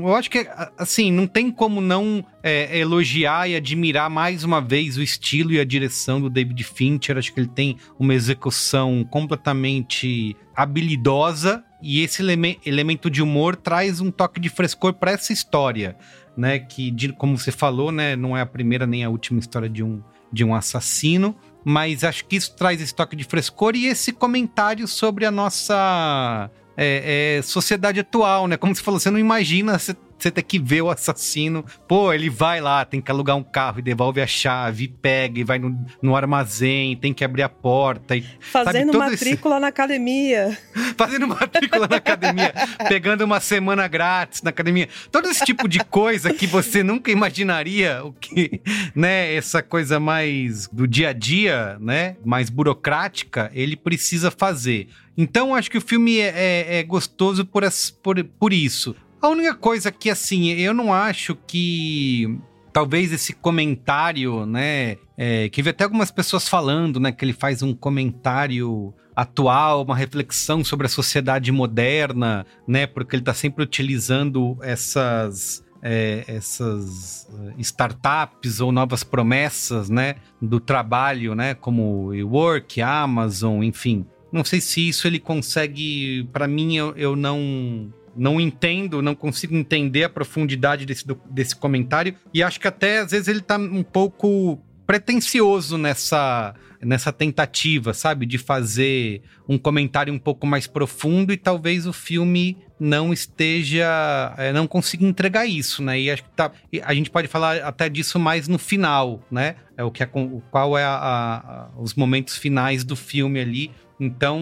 eu 0.04 0.14
acho 0.14 0.30
que, 0.30 0.46
assim, 0.78 1.10
não 1.10 1.26
tem 1.26 1.50
como 1.50 1.80
não 1.80 2.26
é, 2.44 2.78
elogiar 2.78 3.50
e 3.50 3.56
admirar 3.56 4.10
mais 4.10 4.44
uma 4.44 4.60
vez 4.60 4.98
o 4.98 5.02
estilo 5.02 5.54
e 5.54 5.60
a 5.60 5.64
direção 5.64 6.20
do 6.20 6.30
David 6.30 6.62
Fincher. 6.66 7.18
Acho 7.18 7.34
que 7.34 7.40
ele 7.40 7.48
tem 7.48 7.78
uma 7.98 8.14
execução 8.14 9.08
completamente 9.10 10.36
habilidosa 10.54 11.64
e 11.82 12.02
esse 12.02 12.22
eleme 12.22 12.60
elemento 12.66 13.10
de 13.10 13.22
humor 13.22 13.56
traz 13.56 14.02
um 14.02 14.12
toque 14.12 14.40
de 14.40 14.50
frescor 14.50 14.94
para 14.94 15.12
essa 15.12 15.32
história 15.32 15.96
né? 16.38 16.60
Que, 16.60 16.92
de, 16.92 17.12
como 17.12 17.38
você 17.38 17.52
falou, 17.52 17.92
né? 17.92 18.16
Não 18.16 18.38
é 18.38 18.42
a 18.42 18.46
primeira 18.46 18.86
nem 18.86 19.04
a 19.04 19.10
última 19.10 19.40
história 19.40 19.68
de 19.68 19.84
um, 19.84 20.02
de 20.32 20.46
um 20.46 20.54
assassino. 20.54 21.36
Mas 21.70 22.06
acho 22.06 22.24
que 22.24 22.38
isso 22.38 22.56
traz 22.56 22.80
esse 22.80 22.96
toque 22.96 23.14
de 23.14 23.26
frescor 23.26 23.76
e 23.76 23.88
esse 23.88 24.14
comentário 24.14 24.88
sobre 24.88 25.26
a 25.26 25.32
nossa 25.32 26.50
é, 26.78 27.40
é, 27.40 27.42
sociedade 27.42 28.00
atual, 28.00 28.48
né? 28.48 28.56
Como 28.56 28.74
você 28.74 28.82
falou, 28.82 28.98
você 28.98 29.12
não 29.12 29.20
imagina 29.20 29.78
você 29.78 29.94
você 30.18 30.32
ter 30.32 30.42
que 30.42 30.60
ver 30.60 30.82
o 30.82 30.90
assassino. 30.90 31.64
Pô, 31.88 32.12
ele 32.12 32.30
vai 32.30 32.60
lá, 32.60 32.84
tem 32.84 33.02
que 33.02 33.12
alugar 33.12 33.36
um 33.36 33.44
carro 33.44 33.80
e 33.80 33.82
devolve 33.82 34.22
a 34.22 34.28
chave, 34.28 34.88
pega 34.88 35.40
e 35.40 35.44
vai 35.44 35.60
no, 35.60 35.86
no 36.02 36.16
armazém, 36.16 36.96
tem 36.96 37.14
que 37.14 37.24
abrir 37.24 37.44
a 37.44 37.50
porta. 37.50 38.16
E, 38.16 38.26
Fazendo 38.40 38.94
sabe, 38.94 39.12
matrícula 39.12 39.56
esse... 39.56 39.62
na 39.62 39.68
academia. 39.68 40.58
Fazendo 40.98 41.28
matrícula 41.28 41.88
na 41.88 41.98
academia, 41.98 42.54
pegando 42.88 43.24
uma 43.24 43.40
semana 43.40 43.88
grátis 43.88 44.42
na 44.42 44.50
academia. 44.50 44.90
Todo 45.12 45.30
esse 45.30 45.46
tipo 45.46 45.68
de 45.68 45.80
coisa 45.84 46.34
que 46.34 46.48
você 46.48 46.84
nunca 46.84 47.12
imaginaria, 47.12 48.04
o 48.04 48.12
que, 48.12 48.62
né, 48.96 49.34
essa 49.34 49.62
coisa 49.62 50.00
mais 50.00 50.68
do 50.68 50.88
dia 50.88 51.10
a 51.10 51.14
dia, 51.14 51.78
né, 51.80 52.16
mais 52.26 52.50
burocrática, 52.50 53.52
ele 53.54 53.76
precisa 53.76 54.32
fazer. 54.32 54.88
Então, 55.18 55.56
acho 55.56 55.72
que 55.72 55.78
o 55.80 55.82
filme 55.82 56.20
é, 56.20 56.34
é, 56.36 56.80
é 56.80 56.84
gostoso 56.84 57.44
por, 57.44 57.64
as, 57.64 57.90
por, 57.90 58.24
por 58.24 58.54
isso. 58.54 58.96
A 59.22 59.30
única 59.30 59.56
coisa 59.56 59.92
que, 59.92 60.10
assim, 60.10 60.50
eu 60.52 60.74
não 60.74 60.94
acho 60.94 61.36
que 61.48 62.40
talvez 62.78 63.12
esse 63.12 63.34
comentário, 63.34 64.46
né? 64.46 64.98
É, 65.18 65.50
que 65.50 65.64
vi 65.64 65.72
até 65.72 65.84
algumas 65.84 66.12
pessoas 66.12 66.48
falando, 66.48 67.00
né? 67.00 67.12
Que 67.12 67.26
ele 67.26 67.34
faz 67.34 67.64
um 67.64 67.74
comentário 67.74 68.94
atual, 69.16 69.82
uma 69.82 69.96
reflexão 69.96 70.64
sobre 70.64 70.86
a 70.86 70.90
sociedade 70.90 71.52
moderna, 71.52 72.46
né? 72.68 72.86
Porque 72.86 73.16
ele 73.16 73.24
está 73.24 73.34
sempre 73.34 73.64
utilizando 73.64 74.58
essas. 74.62 75.66
É, 75.80 76.24
essas 76.28 77.28
eh, 77.32 77.54
startups 77.60 78.60
ou 78.60 78.72
novas 78.72 79.04
promessas, 79.04 79.92
né, 79.92 80.16
do 80.42 80.60
trabalho, 80.60 81.36
né, 81.36 81.54
como 81.54 82.12
o 82.12 82.30
Work, 82.30 82.82
Amazon, 82.82 83.62
enfim. 83.62 84.04
Não 84.32 84.44
sei 84.44 84.60
se 84.60 84.90
isso 84.90 85.08
ele 85.08 85.20
consegue, 85.20 86.28
para 86.34 86.48
mim 86.48 86.76
eu, 86.76 86.96
eu 86.98 87.16
não 87.16 87.94
não 88.18 88.42
entendo, 88.42 89.02
não 89.02 89.16
consigo 89.16 89.56
entender 89.56 90.04
a 90.04 90.10
profundidade 90.10 90.86
desse, 90.86 91.06
desse 91.30 91.56
comentário. 91.56 92.16
E 92.34 92.42
acho 92.42 92.60
que 92.60 92.68
até 92.68 93.00
às 93.00 93.12
vezes 93.12 93.28
ele 93.28 93.42
tá 93.42 93.58
um 93.58 93.84
pouco 93.84 94.60
pretencioso 94.86 95.78
nessa 95.78 96.56
nessa 96.82 97.12
tentativa, 97.12 97.94
sabe, 97.94 98.26
de 98.26 98.38
fazer 98.38 99.22
um 99.48 99.58
comentário 99.58 100.14
um 100.14 100.20
pouco 100.20 100.46
mais 100.46 100.68
profundo 100.68 101.34
e 101.34 101.38
talvez 101.38 101.88
o 101.88 101.94
filme 101.94 102.58
não 102.80 103.12
esteja, 103.12 104.34
é, 104.38 104.54
não 104.54 104.68
consiga 104.68 105.06
entregar 105.06 105.46
isso, 105.46 105.82
né? 105.82 106.00
E 106.00 106.12
acho 106.12 106.24
que 106.24 106.30
tá, 106.30 106.52
a 106.84 106.94
gente 106.94 107.10
pode 107.10 107.28
falar 107.28 107.58
até 107.64 107.90
disso 107.90 108.20
mais 108.20 108.48
no 108.48 108.60
final, 108.60 109.24
né? 109.32 109.56
É 109.76 109.84
o 109.84 109.92
que 109.92 110.04
é, 110.04 110.10
qual 110.52 110.78
é 110.78 110.84
a, 110.84 110.96
a, 110.96 111.70
os 111.80 111.96
momentos 111.96 112.38
finais 112.38 112.84
do 112.84 112.96
filme 112.96 113.40
ali. 113.40 113.72
Então, 114.00 114.40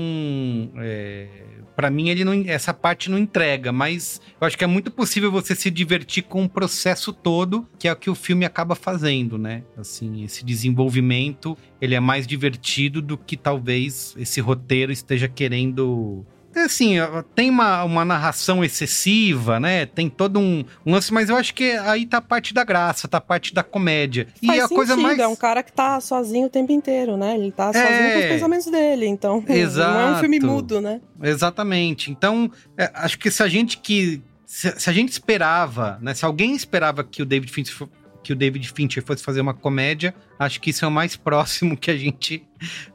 é, 0.78 1.28
para 1.76 1.90
mim 1.90 2.10
ele 2.10 2.24
não, 2.24 2.34
essa 2.48 2.74
parte 2.74 3.10
não 3.10 3.18
entrega, 3.18 3.72
mas 3.72 4.22
eu 4.40 4.48
acho 4.48 4.58
que 4.58 4.64
é 4.64 4.68
muito 4.68 4.90
possível 4.92 5.32
você 5.32 5.54
se 5.54 5.70
divertir 5.70 6.24
com 6.24 6.44
o 6.44 6.50
processo 6.50 7.12
todo, 7.12 7.68
que 7.78 7.88
é 7.88 7.92
o 7.92 7.96
que 7.96 8.10
o 8.10 8.16
filme 8.16 8.46
acaba 8.46 8.76
fazendo, 8.76 9.38
né? 9.38 9.64
Assim, 9.78 10.24
esse 10.24 10.46
desenvolvimento, 10.46 11.58
ele 11.82 11.96
é 11.96 12.00
mais 12.00 12.26
divertido 12.26 13.02
do 13.02 13.18
que 13.18 13.36
talvez 13.36 14.16
esse 14.18 14.40
roteiro 14.40 14.92
esteja 14.92 15.28
querendo 15.28 16.26
assim, 16.60 16.96
tem 17.34 17.50
uma, 17.50 17.84
uma 17.84 18.06
narração 18.06 18.64
excessiva, 18.64 19.60
né? 19.60 19.86
Tem 19.86 20.10
todo 20.10 20.40
um, 20.40 20.64
um 20.86 20.92
lance, 20.92 21.14
mas 21.14 21.30
eu 21.30 21.36
acho 21.36 21.54
que 21.54 21.72
aí 21.72 22.06
tá 22.06 22.18
a 22.18 22.22
parte 22.22 22.54
da 22.54 22.64
graça, 22.64 23.08
tá 23.08 23.18
a 23.18 23.22
parte 23.22 23.54
da 23.54 23.64
comédia. 23.64 24.28
E 24.42 24.48
Faz 24.48 24.60
a 24.60 24.62
sentido, 24.64 24.76
coisa 24.78 24.96
mais. 24.98 25.20
É 25.20 25.28
um 25.28 25.36
cara 25.36 25.64
que 25.64 25.72
tá 25.72 26.00
sozinho 26.00 26.48
o 26.48 26.50
tempo 26.50 26.72
inteiro, 26.72 27.18
né? 27.18 27.36
Ele 27.36 27.52
tá 27.52 27.74
sozinho 27.74 27.88
é... 27.88 28.14
com 28.14 28.20
os 28.20 28.26
pensamentos 28.26 28.66
dele. 28.68 29.06
Então, 29.08 29.44
Exato. 29.48 29.92
não 29.94 30.02
é 30.02 30.12
um 30.12 30.20
filme 30.20 30.40
mudo, 30.40 30.82
né? 30.82 31.02
Exatamente. 31.22 32.12
Então, 32.12 32.52
é, 32.78 32.92
acho 32.94 33.18
que 33.18 33.30
se 33.30 33.44
a 33.44 33.48
gente 33.48 33.78
que. 33.78 34.22
Se, 34.46 34.80
se, 34.80 34.90
a 34.90 34.94
gente 34.94 35.12
esperava, 35.12 35.98
né? 36.02 36.14
Se 36.14 36.24
alguém 36.24 36.56
esperava 36.56 37.04
que 37.04 37.22
o 37.22 37.26
David 37.26 37.52
Fincher 37.52 37.88
que 38.26 38.34
o 38.34 38.36
David 38.36 38.68
Fincher 38.74 39.04
fosse 39.04 39.24
fazer 39.24 39.40
uma 39.40 39.54
comédia, 39.54 40.12
acho 40.40 40.60
que 40.60 40.72
isso 40.72 40.84
é 40.84 40.88
o 40.88 40.92
mais 40.92 41.16
próximo 41.16 41.78
que 41.78 41.92
a 41.92 41.96
gente 41.96 42.44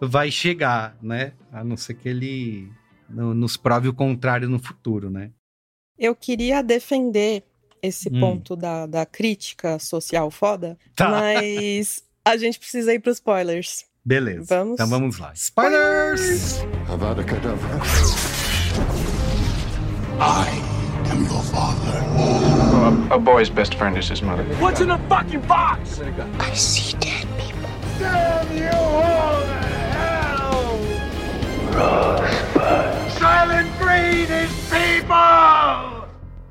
vai 0.01 0.29
chegar, 0.29 0.97
né? 1.01 1.33
A 1.53 1.63
não 1.63 1.77
ser 1.77 1.95
que 1.95 2.09
ele 2.09 2.69
no, 3.11 3.35
nos 3.35 3.57
prove 3.57 3.89
o 3.89 3.95
contrário 3.95 4.49
no 4.49 4.59
futuro, 4.59 5.11
né? 5.11 5.31
Eu 5.99 6.15
queria 6.15 6.63
defender 6.63 7.45
esse 7.83 8.09
hum. 8.09 8.21
ponto 8.21 8.57
da, 8.57 8.87
da 8.87 9.07
crítica 9.07 9.79
social 9.79 10.31
foda, 10.31 10.79
tá. 10.95 11.09
mas 11.11 12.03
a 12.25 12.37
gente 12.37 12.59
precisa 12.59 12.93
ir 12.93 13.01
para 13.01 13.13
spoilers. 13.13 13.85
Beleza. 14.05 14.57
Vamos? 14.57 14.75
Então 14.75 14.87
vamos 14.89 15.19
lá. 15.19 15.33
Spoilers! 15.35 16.61
Avada 16.89 17.23
Kedavra. 17.23 17.81
I 20.19 20.49
am 21.11 21.25
your 21.25 21.43
father. 21.43 22.01
a, 23.11 23.15
a, 23.15 23.19
boy's 23.19 23.51
best 23.51 23.75
friend 23.75 23.99
is 23.99 24.09
his 24.09 24.23
mother. 24.23 24.45
What's 24.59 24.81
in 24.81 24.89
the 24.89 24.99
fucking 25.09 25.41
box? 25.43 26.01
I 26.39 26.55
see 26.55 26.97
dead 26.97 27.27
people. 27.39 27.69
Damn 27.99 28.57
you 28.57 28.71
all 28.71 29.41
to 29.43 29.55
hell! 29.93 30.31
Rosebud. 31.73 32.30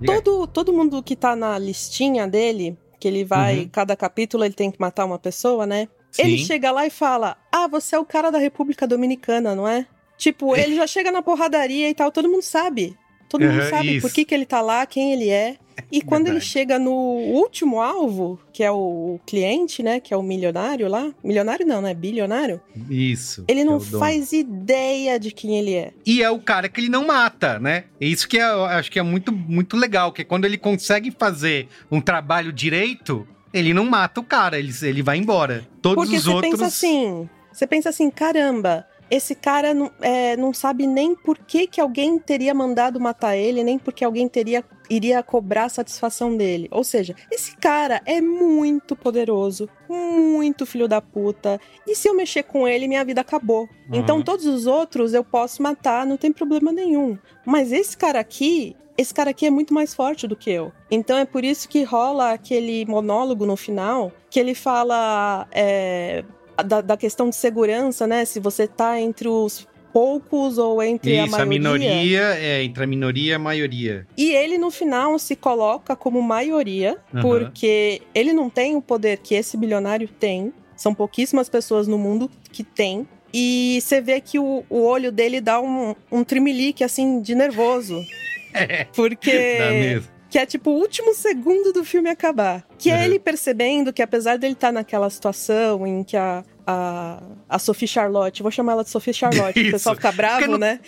Todo, 0.06 0.48
todo 0.48 0.74
mundo 0.74 1.04
que 1.04 1.16
tá 1.16 1.36
na 1.36 1.58
listinha 1.58 2.28
dele, 2.28 2.78
que 3.00 3.08
ele 3.08 3.24
vai, 3.24 3.60
uhum. 3.60 3.70
cada 3.70 3.96
capítulo 3.96 4.44
ele 4.44 4.54
tem 4.54 4.72
que 4.72 4.80
matar 4.80 5.06
uma 5.06 5.20
pessoa, 5.20 5.66
né? 5.66 5.88
Sim. 6.12 6.24
Ele 6.24 6.38
chega 6.38 6.72
lá 6.72 6.86
e 6.86 6.90
fala: 6.90 7.38
Ah, 7.52 7.68
você 7.68 7.96
é 7.96 8.00
o 8.00 8.06
cara 8.06 8.32
da 8.32 8.38
República 8.38 8.88
Dominicana, 8.88 9.56
não 9.56 9.68
é? 9.68 9.86
Tipo, 10.18 10.56
ele 10.56 10.76
já 10.76 10.86
chega 10.86 11.12
na 11.12 11.22
porradaria 11.22 11.90
e 11.90 11.94
tal, 11.94 12.12
todo 12.12 12.30
mundo 12.30 12.42
sabe. 12.42 12.98
Todo 13.30 13.44
uhum, 13.44 13.54
mundo 13.54 13.70
sabe 13.70 13.96
isso. 13.96 14.08
por 14.08 14.14
que, 14.14 14.26
que 14.26 14.34
ele 14.34 14.46
tá 14.46 14.60
lá, 14.60 14.86
quem 14.86 15.14
ele 15.14 15.30
é. 15.30 15.58
E 15.92 16.02
quando 16.04 16.26
Verdade. 16.26 16.44
ele 16.44 16.46
chega 16.46 16.80
no 16.80 16.92
último 16.92 17.82
alvo, 17.82 18.40
que 18.52 18.64
é 18.64 18.72
o 18.72 19.20
cliente, 19.26 19.82
né? 19.82 20.00
Que 20.00 20.14
é 20.14 20.18
o 20.18 20.24
milionário 20.24 20.88
lá. 20.88 21.12
Milionário 21.24 21.66
não, 21.66 21.82
né? 21.82 21.94
Bilionário. 21.94 22.62
Isso. 22.90 23.46
Ele 23.48 23.64
não 23.64 23.78
é 23.78 23.80
faz 23.80 24.32
ideia 24.32 25.20
de 25.20 25.32
quem 25.32 25.58
ele 25.58 25.74
é. 25.74 25.94
E 26.06 26.22
é 26.22 26.30
o 26.30 26.40
cara 26.40 26.70
que 26.70 26.82
ele 26.82 26.90
não 26.90 27.06
mata, 27.06 27.60
né? 27.60 27.86
Isso 28.00 28.28
que 28.28 28.38
é, 28.38 28.44
eu 28.44 28.66
acho 28.66 28.92
que 28.92 29.00
é 29.00 29.04
muito, 29.04 29.32
muito 29.32 29.78
legal, 29.78 30.12
que 30.12 30.22
é 30.22 30.26
quando 30.26 30.46
ele 30.46 30.58
consegue 30.58 31.12
fazer 31.12 31.68
um 31.92 32.02
trabalho 32.02 32.52
direito, 32.52 33.28
ele 33.54 33.74
não 33.74 33.86
mata 33.86 34.20
o 34.20 34.24
cara, 34.24 34.58
ele, 34.58 34.74
ele 34.82 35.02
vai 35.02 35.18
embora. 35.18 35.68
Todos 35.82 36.06
Porque 36.06 36.18
os 36.18 36.28
outros. 36.28 36.52
Você 36.52 36.58
pensa 36.58 36.66
assim. 36.66 37.30
Você 37.52 37.68
pensa 37.68 37.90
assim, 37.90 38.10
caramba, 38.10 38.86
esse 39.10 39.34
cara 39.34 39.74
não, 39.74 39.92
é, 40.02 40.38
não 40.38 40.54
sabe 40.54 40.86
nem 40.86 41.16
por 41.16 41.38
que, 41.38 41.68
que 41.68 41.82
alguém 41.82 42.20
teria 42.20 42.54
mandado 42.54 43.00
matar 43.00 43.36
ele, 43.36 43.64
nem 43.64 43.80
porque 43.80 44.06
alguém 44.06 44.28
teria 44.30 44.64
iria 44.90 45.22
cobrar 45.22 45.66
a 45.66 45.70
satisfação 45.70 46.36
dele. 46.36 46.68
Ou 46.72 46.84
seja, 46.84 47.16
esse 47.32 47.56
cara 47.56 48.02
é 48.06 48.20
muito 48.20 48.96
poderoso, 48.96 49.70
muito 49.88 50.66
filho 50.66 50.88
da 50.88 51.02
puta. 51.02 51.60
E 51.86 51.96
se 51.96 52.08
eu 52.08 52.16
mexer 52.16 52.44
com 52.44 52.68
ele, 52.68 52.88
minha 52.88 53.06
vida 53.06 53.22
acabou. 53.22 53.62
Uhum. 53.62 54.00
Então 54.00 54.22
todos 54.22 54.46
os 54.46 54.66
outros 54.66 55.14
eu 55.14 55.24
posso 55.24 55.62
matar, 55.62 56.06
não 56.06 56.18
tem 56.18 56.32
problema 56.32 56.72
nenhum. 56.72 57.18
Mas 57.46 57.72
esse 57.72 57.96
cara 57.96 58.20
aqui, 58.20 58.76
esse 58.98 59.14
cara 59.14 59.30
aqui 59.30 59.46
é 59.46 59.50
muito 59.50 59.74
mais 59.74 59.94
forte 59.94 60.28
do 60.28 60.36
que 60.36 60.50
eu. 60.50 60.72
Então 60.90 61.18
é 61.18 61.26
por 61.26 61.44
isso 61.44 61.70
que 61.70 61.84
rola 61.84 62.32
aquele 62.32 62.86
monólogo 62.86 63.46
no 63.46 63.56
final 63.56 64.12
que 64.30 64.40
ele 64.40 64.56
fala. 64.56 65.48
É, 65.52 66.24
da, 66.66 66.82
da, 66.82 66.98
questão 66.98 67.30
de 67.30 67.38
segurança, 67.38 68.06
né? 68.06 68.26
Se 68.26 68.38
você 68.38 68.68
tá 68.68 69.00
entre 69.00 69.30
os 69.30 69.66
poucos 69.94 70.58
ou 70.58 70.82
entre 70.82 71.12
Isso, 71.12 71.36
a 71.36 71.46
maioria. 71.46 71.46
a 71.46 71.46
minoria, 71.46 72.22
é, 72.36 72.64
entre 72.64 72.84
a 72.84 72.88
minoria 72.88 73.32
e 73.32 73.34
a 73.34 73.40
maioria. 73.40 74.08
E 74.18 74.32
ele 74.32 74.58
no 74.58 74.72
final 74.72 75.18
se 75.20 75.36
coloca 75.36 75.96
como 75.96 76.22
maioria, 76.22 76.98
uhum. 77.14 77.22
porque 77.22 78.02
ele 78.14 78.34
não 78.34 78.50
tem 78.50 78.76
o 78.76 78.82
poder 78.82 79.18
que 79.18 79.36
esse 79.36 79.58
bilionário 79.58 80.08
tem. 80.08 80.54
São 80.76 80.94
pouquíssimas 80.94 81.50
pessoas 81.50 81.88
no 81.88 81.98
mundo 81.98 82.30
que 82.52 82.64
têm. 82.64 83.08
E 83.34 83.80
você 83.82 84.02
vê 84.02 84.20
que 84.20 84.40
o, 84.40 84.64
o 84.70 84.82
olho 84.84 85.12
dele 85.12 85.40
dá 85.40 85.60
um, 85.62 85.94
um 86.12 86.24
trimelique, 86.24 86.84
assim, 86.84 87.22
de 87.22 87.36
nervoso. 87.36 88.02
É, 88.52 88.86
porque... 88.96 89.60
Dá 89.60 89.70
mesmo 89.70 90.20
que 90.30 90.38
é 90.38 90.46
tipo 90.46 90.70
o 90.70 90.76
último 90.76 91.14
segundo 91.14 91.74
do 91.74 91.84
filme 91.84 92.10
acabar. 92.10 92.64
Que 92.78 92.92
é 92.92 92.94
uhum. 92.94 93.00
é 93.00 93.06
ele 93.06 93.20
percebendo 93.20 93.92
que 93.92 94.02
apesar 94.02 94.38
dele 94.38 94.54
estar 94.54 94.68
tá 94.68 94.72
naquela 94.72 95.10
situação 95.10 95.86
em 95.88 96.04
que 96.04 96.16
a, 96.16 96.44
a, 96.70 97.18
a 97.50 97.58
Sophie 97.58 97.88
Charlotte, 97.88 98.44
vou 98.44 98.52
chamar 98.52 98.74
ela 98.74 98.84
de 98.84 98.92
Sophie 98.92 99.14
Charlotte, 99.14 99.60
o 99.60 99.72
pessoal 99.72 99.96
fica 99.96 100.12
bravo, 100.12 100.46
não, 100.46 100.58
né? 100.60 100.80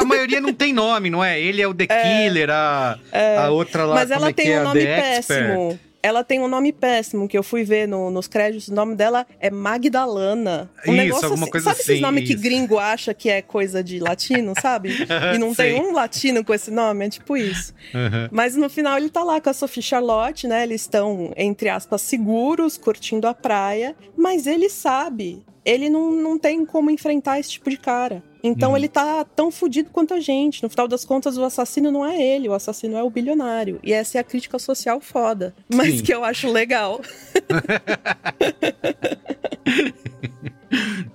A 0.00 0.04
maioria 0.04 0.40
não 0.40 0.54
tem 0.54 0.72
nome, 0.72 1.10
não 1.10 1.22
é? 1.22 1.38
Ele 1.38 1.60
é 1.60 1.68
o 1.68 1.74
The 1.74 1.86
é, 1.88 2.02
Killer, 2.02 2.48
a, 2.50 2.98
é, 3.12 3.36
a 3.36 3.50
outra 3.50 3.84
lá. 3.84 3.96
Mas 3.96 4.10
ela 4.10 4.30
é 4.30 4.32
tem 4.32 4.50
um 4.50 4.60
é? 4.60 4.62
nome 4.62 4.84
péssimo. 4.84 5.78
Ela 6.08 6.24
tem 6.24 6.40
um 6.40 6.48
nome 6.48 6.72
péssimo, 6.72 7.28
que 7.28 7.36
eu 7.36 7.42
fui 7.42 7.64
ver 7.64 7.86
no, 7.86 8.10
nos 8.10 8.26
créditos, 8.26 8.68
o 8.68 8.74
nome 8.74 8.94
dela 8.94 9.26
é 9.38 9.50
Magdalana. 9.50 10.70
Um 10.86 10.92
Isso, 10.92 10.96
negócio 10.96 11.24
alguma 11.26 11.44
assim, 11.44 11.50
coisa 11.50 11.64
sabe 11.64 11.80
assim, 11.80 11.92
esses 11.92 12.02
nomes 12.02 12.26
que 12.26 12.34
gringo 12.34 12.78
acha 12.78 13.14
que 13.14 13.28
é 13.28 13.42
coisa 13.42 13.82
de 13.84 14.00
latino, 14.00 14.52
sabe? 14.60 14.88
E 15.34 15.38
não 15.38 15.54
tem 15.54 15.80
um 15.80 15.92
latino 15.92 16.44
com 16.44 16.54
esse 16.54 16.70
nome, 16.70 17.06
é 17.06 17.10
tipo 17.10 17.36
isso. 17.36 17.74
Aham. 17.94 18.28
Mas 18.32 18.56
no 18.56 18.70
final 18.70 18.96
ele 18.96 19.10
tá 19.10 19.22
lá 19.22 19.40
com 19.40 19.50
a 19.50 19.52
Sophie 19.52 19.82
Charlotte, 19.82 20.46
né? 20.46 20.62
Eles 20.62 20.82
estão, 20.82 21.32
entre 21.36 21.68
aspas, 21.68 22.00
seguros, 22.02 22.78
curtindo 22.78 23.26
a 23.26 23.34
praia. 23.34 23.94
Mas 24.16 24.46
ele 24.46 24.70
sabe, 24.70 25.44
ele 25.68 25.90
não, 25.90 26.10
não 26.10 26.38
tem 26.38 26.64
como 26.64 26.90
enfrentar 26.90 27.38
esse 27.38 27.50
tipo 27.50 27.68
de 27.68 27.76
cara. 27.76 28.22
Então 28.42 28.70
Uhum. 28.70 28.76
ele 28.76 28.88
tá 28.88 29.22
tão 29.24 29.50
fudido 29.50 29.90
quanto 29.90 30.14
a 30.14 30.20
gente. 30.20 30.62
No 30.62 30.70
final 30.70 30.88
das 30.88 31.04
contas, 31.04 31.36
o 31.36 31.44
assassino 31.44 31.90
não 31.90 32.06
é 32.06 32.20
ele, 32.22 32.48
o 32.48 32.54
assassino 32.54 32.96
é 32.96 33.02
o 33.02 33.10
bilionário. 33.10 33.78
E 33.82 33.92
essa 33.92 34.16
é 34.16 34.20
a 34.20 34.24
crítica 34.24 34.58
social 34.58 35.00
foda. 35.00 35.54
Mas 35.72 35.96
Sim. 35.96 36.02
que 36.04 36.14
eu 36.14 36.24
acho 36.24 36.50
legal. 36.50 37.00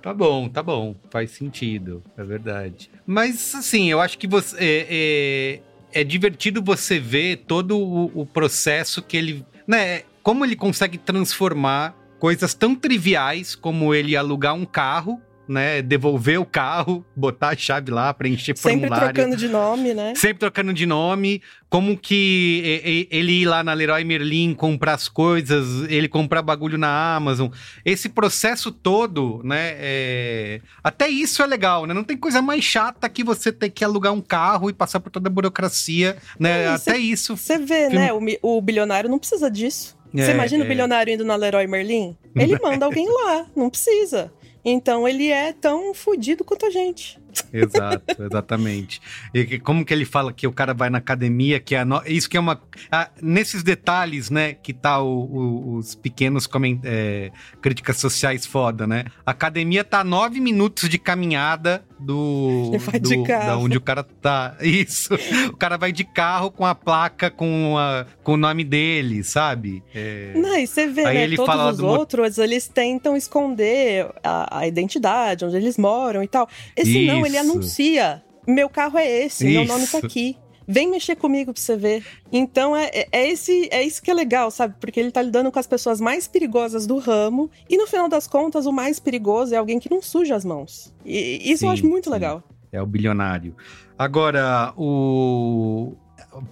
Tá 0.02 0.12
bom, 0.12 0.48
tá 0.48 0.62
bom. 0.62 0.94
Faz 1.10 1.30
sentido, 1.30 2.02
é 2.16 2.22
verdade. 2.24 2.90
Mas, 3.06 3.54
assim, 3.54 3.90
eu 3.90 4.00
acho 4.00 4.18
que 4.18 4.26
você. 4.26 4.56
É, 4.58 5.60
é, 5.94 6.00
é 6.00 6.04
divertido 6.04 6.60
você 6.62 6.98
ver 6.98 7.44
todo 7.46 7.78
o, 7.78 8.22
o 8.22 8.26
processo 8.26 9.00
que 9.00 9.16
ele. 9.16 9.46
Né, 9.66 10.02
como 10.22 10.44
ele 10.44 10.56
consegue 10.56 10.98
transformar 10.98 11.96
coisas 12.18 12.54
tão 12.54 12.74
triviais 12.74 13.54
como 13.54 13.94
ele 13.94 14.16
alugar 14.16 14.54
um 14.54 14.64
carro. 14.64 15.20
Né, 15.46 15.82
devolver 15.82 16.40
o 16.40 16.46
carro, 16.46 17.04
botar 17.14 17.50
a 17.50 17.54
chave 17.54 17.90
lá, 17.90 18.14
preencher 18.14 18.56
Sempre 18.56 18.80
formulário. 18.88 19.12
trocando 19.12 19.36
de 19.36 19.46
nome, 19.46 19.92
né? 19.92 20.14
Sempre 20.16 20.38
trocando 20.38 20.72
de 20.72 20.86
nome, 20.86 21.42
como 21.68 21.98
que 21.98 23.06
ele 23.10 23.42
ir 23.42 23.44
lá 23.44 23.62
na 23.62 23.74
Leroy 23.74 24.02
Merlin 24.04 24.54
comprar 24.54 24.94
as 24.94 25.06
coisas, 25.06 25.82
ele 25.90 26.08
comprar 26.08 26.40
bagulho 26.40 26.78
na 26.78 27.14
Amazon. 27.14 27.50
Esse 27.84 28.08
processo 28.08 28.72
todo, 28.72 29.42
né? 29.44 29.74
é- 29.76 30.60
Até 30.82 31.10
isso 31.10 31.42
é 31.42 31.46
legal, 31.46 31.84
né? 31.84 31.92
Não 31.92 32.04
tem 32.04 32.16
coisa 32.16 32.40
mais 32.40 32.64
chata 32.64 33.06
que 33.06 33.22
você 33.22 33.52
ter 33.52 33.68
que 33.68 33.84
alugar 33.84 34.14
um 34.14 34.22
carro 34.22 34.70
e 34.70 34.72
passar 34.72 34.98
por 34.98 35.10
toda 35.10 35.28
a 35.28 35.30
burocracia, 35.30 36.16
né? 36.40 36.62
É, 36.62 36.68
Até 36.68 36.92
cê- 36.92 36.96
isso. 36.96 37.36
Você 37.36 37.58
vê, 37.58 37.90
Filme- 37.90 37.96
né? 37.98 38.38
O, 38.42 38.56
o 38.56 38.62
bilionário 38.62 39.10
não 39.10 39.18
precisa 39.18 39.50
disso. 39.50 39.94
Você 40.14 40.30
É, 40.30 40.34
imagina 40.34 40.62
é. 40.62 40.66
o 40.66 40.68
bilionário 40.68 41.12
indo 41.12 41.24
na 41.24 41.34
Leroy 41.34 41.66
Merlin? 41.66 42.16
Ele 42.36 42.56
manda 42.62 42.86
alguém 42.86 43.08
lá, 43.08 43.46
não 43.56 43.68
precisa. 43.68 44.32
Então 44.64 45.06
ele 45.08 45.28
é 45.28 45.52
tão 45.52 45.92
fudido 45.92 46.44
quanto 46.44 46.66
a 46.66 46.70
gente. 46.70 47.18
Exato, 47.52 48.22
exatamente. 48.22 49.00
E 49.32 49.58
como 49.58 49.84
que 49.84 49.92
ele 49.92 50.04
fala 50.04 50.32
que 50.32 50.46
o 50.46 50.52
cara 50.52 50.74
vai 50.74 50.90
na 50.90 50.98
academia, 50.98 51.60
que 51.60 51.74
é 51.74 51.80
a 51.80 51.84
no- 51.84 52.02
isso 52.06 52.28
que 52.28 52.36
é 52.36 52.40
uma 52.40 52.60
ah, 52.90 53.08
nesses 53.22 53.62
detalhes, 53.62 54.30
né, 54.30 54.54
que 54.54 54.72
tá 54.72 55.00
o- 55.00 55.24
o- 55.24 55.76
os 55.76 55.94
pequenos 55.94 56.46
comen- 56.46 56.80
é, 56.84 57.30
críticas 57.60 57.98
sociais 57.98 58.46
foda, 58.46 58.86
né? 58.86 59.04
A 59.24 59.30
academia 59.30 59.84
tá 59.84 60.00
a 60.00 60.04
nove 60.04 60.40
minutos 60.40 60.88
de 60.88 60.98
caminhada 60.98 61.84
do, 61.98 62.72
vai 62.78 63.00
do 63.00 63.08
de 63.08 63.22
carro. 63.24 63.46
da 63.46 63.56
onde 63.58 63.76
o 63.76 63.80
cara 63.80 64.02
tá. 64.02 64.56
Isso. 64.60 65.14
O 65.48 65.56
cara 65.56 65.76
vai 65.76 65.92
de 65.92 66.04
carro 66.04 66.50
com 66.50 66.66
a 66.66 66.74
placa 66.74 67.30
com, 67.30 67.76
a, 67.78 68.04
com 68.22 68.32
o 68.34 68.36
nome 68.36 68.64
dele, 68.64 69.22
sabe? 69.24 69.82
É, 69.94 70.32
Não, 70.34 70.56
e 70.58 70.66
você 70.66 70.86
vê, 70.86 71.04
Aí 71.04 71.14
né? 71.18 71.24
ele 71.24 71.36
Todos 71.36 71.46
fala 71.54 71.70
os 71.70 71.78
do 71.78 71.86
outros, 71.86 72.38
eles 72.38 72.68
tentam 72.68 73.16
esconder 73.16 74.08
a, 74.22 74.58
a 74.60 74.66
identidade, 74.66 75.44
onde 75.44 75.56
eles 75.56 75.78
moram 75.78 76.22
e 76.22 76.28
tal. 76.28 76.48
Esse 76.76 77.06
não, 77.06 77.23
ele 77.26 77.38
Isso. 77.38 77.50
anuncia. 77.50 78.22
Meu 78.46 78.68
carro 78.68 78.98
é 78.98 79.24
esse, 79.24 79.44
meu 79.44 79.64
nome 79.64 79.86
tá 79.86 79.98
Isso. 79.98 80.06
aqui. 80.06 80.36
Vem 80.66 80.90
mexer 80.90 81.16
comigo 81.16 81.52
pra 81.52 81.60
você 81.60 81.76
ver. 81.76 82.04
Então 82.32 82.74
é, 82.74 82.90
é, 82.92 83.08
é 83.12 83.30
esse, 83.30 83.68
é 83.70 83.82
isso 83.82 84.02
que 84.02 84.10
é 84.10 84.14
legal, 84.14 84.50
sabe? 84.50 84.74
Porque 84.80 84.98
ele 84.98 85.10
tá 85.10 85.20
lidando 85.20 85.52
com 85.52 85.58
as 85.58 85.66
pessoas 85.66 86.00
mais 86.00 86.26
perigosas 86.26 86.86
do 86.86 86.98
ramo. 86.98 87.50
E 87.68 87.76
no 87.76 87.86
final 87.86 88.08
das 88.08 88.26
contas, 88.26 88.64
o 88.64 88.72
mais 88.72 88.98
perigoso 88.98 89.54
é 89.54 89.58
alguém 89.58 89.78
que 89.78 89.90
não 89.90 90.00
suja 90.00 90.34
as 90.34 90.44
mãos. 90.44 90.94
E 91.04 91.40
isso 91.42 91.64
eu 91.64 91.68
Sim, 91.68 91.74
acho 91.74 91.86
muito 91.86 92.04
sim. 92.04 92.10
legal. 92.10 92.42
É 92.72 92.80
o 92.80 92.86
bilionário. 92.86 93.54
Agora, 93.98 94.72
o. 94.76 95.94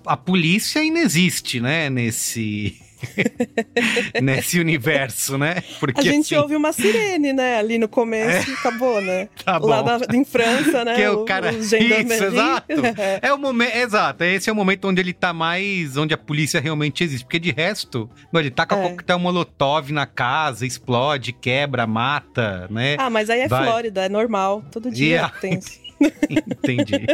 A 0.06 0.16
polícia 0.16 0.80
ainda 0.80 1.00
existe, 1.00 1.60
né? 1.60 1.90
Nesse. 1.90 2.80
nesse 4.22 4.58
universo, 4.60 5.36
né? 5.38 5.62
Porque 5.80 6.00
a 6.00 6.02
gente 6.04 6.34
assim, 6.34 6.42
ouve 6.42 6.56
uma 6.56 6.72
sirene, 6.72 7.32
né? 7.32 7.58
Ali 7.58 7.78
no 7.78 7.88
começo 7.88 8.50
e 8.50 8.54
acabou, 8.54 9.00
né? 9.00 9.28
Tá 9.44 9.58
Lá 9.58 9.82
bom. 9.82 9.98
da- 9.98 10.16
em 10.16 10.24
França, 10.24 10.84
né? 10.84 10.94
Que 10.94 11.02
é 11.02 11.10
o 11.10 11.24
cara. 11.24 11.52
os 11.52 11.72
Isso, 11.72 12.24
exato. 12.24 12.66
É 13.20 13.32
o 13.32 13.38
momento. 13.38 13.74
Exato. 13.76 14.24
Esse 14.24 14.48
é 14.48 14.52
o 14.52 14.56
momento 14.56 14.86
onde 14.88 15.00
ele 15.00 15.12
tá 15.12 15.32
mais. 15.32 15.96
Onde 15.96 16.14
a 16.14 16.18
polícia 16.18 16.60
realmente 16.60 17.02
existe. 17.02 17.24
Porque 17.24 17.38
de 17.38 17.50
resto, 17.50 18.08
ele 18.34 18.50
taca 18.50 18.76
É. 18.76 18.88
coquetel 18.88 19.18
molotov 19.18 19.90
na 19.92 20.06
casa, 20.06 20.66
explode, 20.66 21.32
quebra, 21.32 21.86
mata, 21.86 22.66
né? 22.70 22.96
Ah, 22.98 23.10
mas 23.10 23.28
aí 23.30 23.40
é 23.40 23.48
Vai. 23.48 23.64
Flórida, 23.64 24.04
é 24.04 24.08
normal. 24.08 24.62
Todo 24.70 24.90
dia 24.90 25.02
Yeah. 25.12 25.34
tem 25.40 25.58
isso. 25.58 25.81
Entendi. 26.28 27.06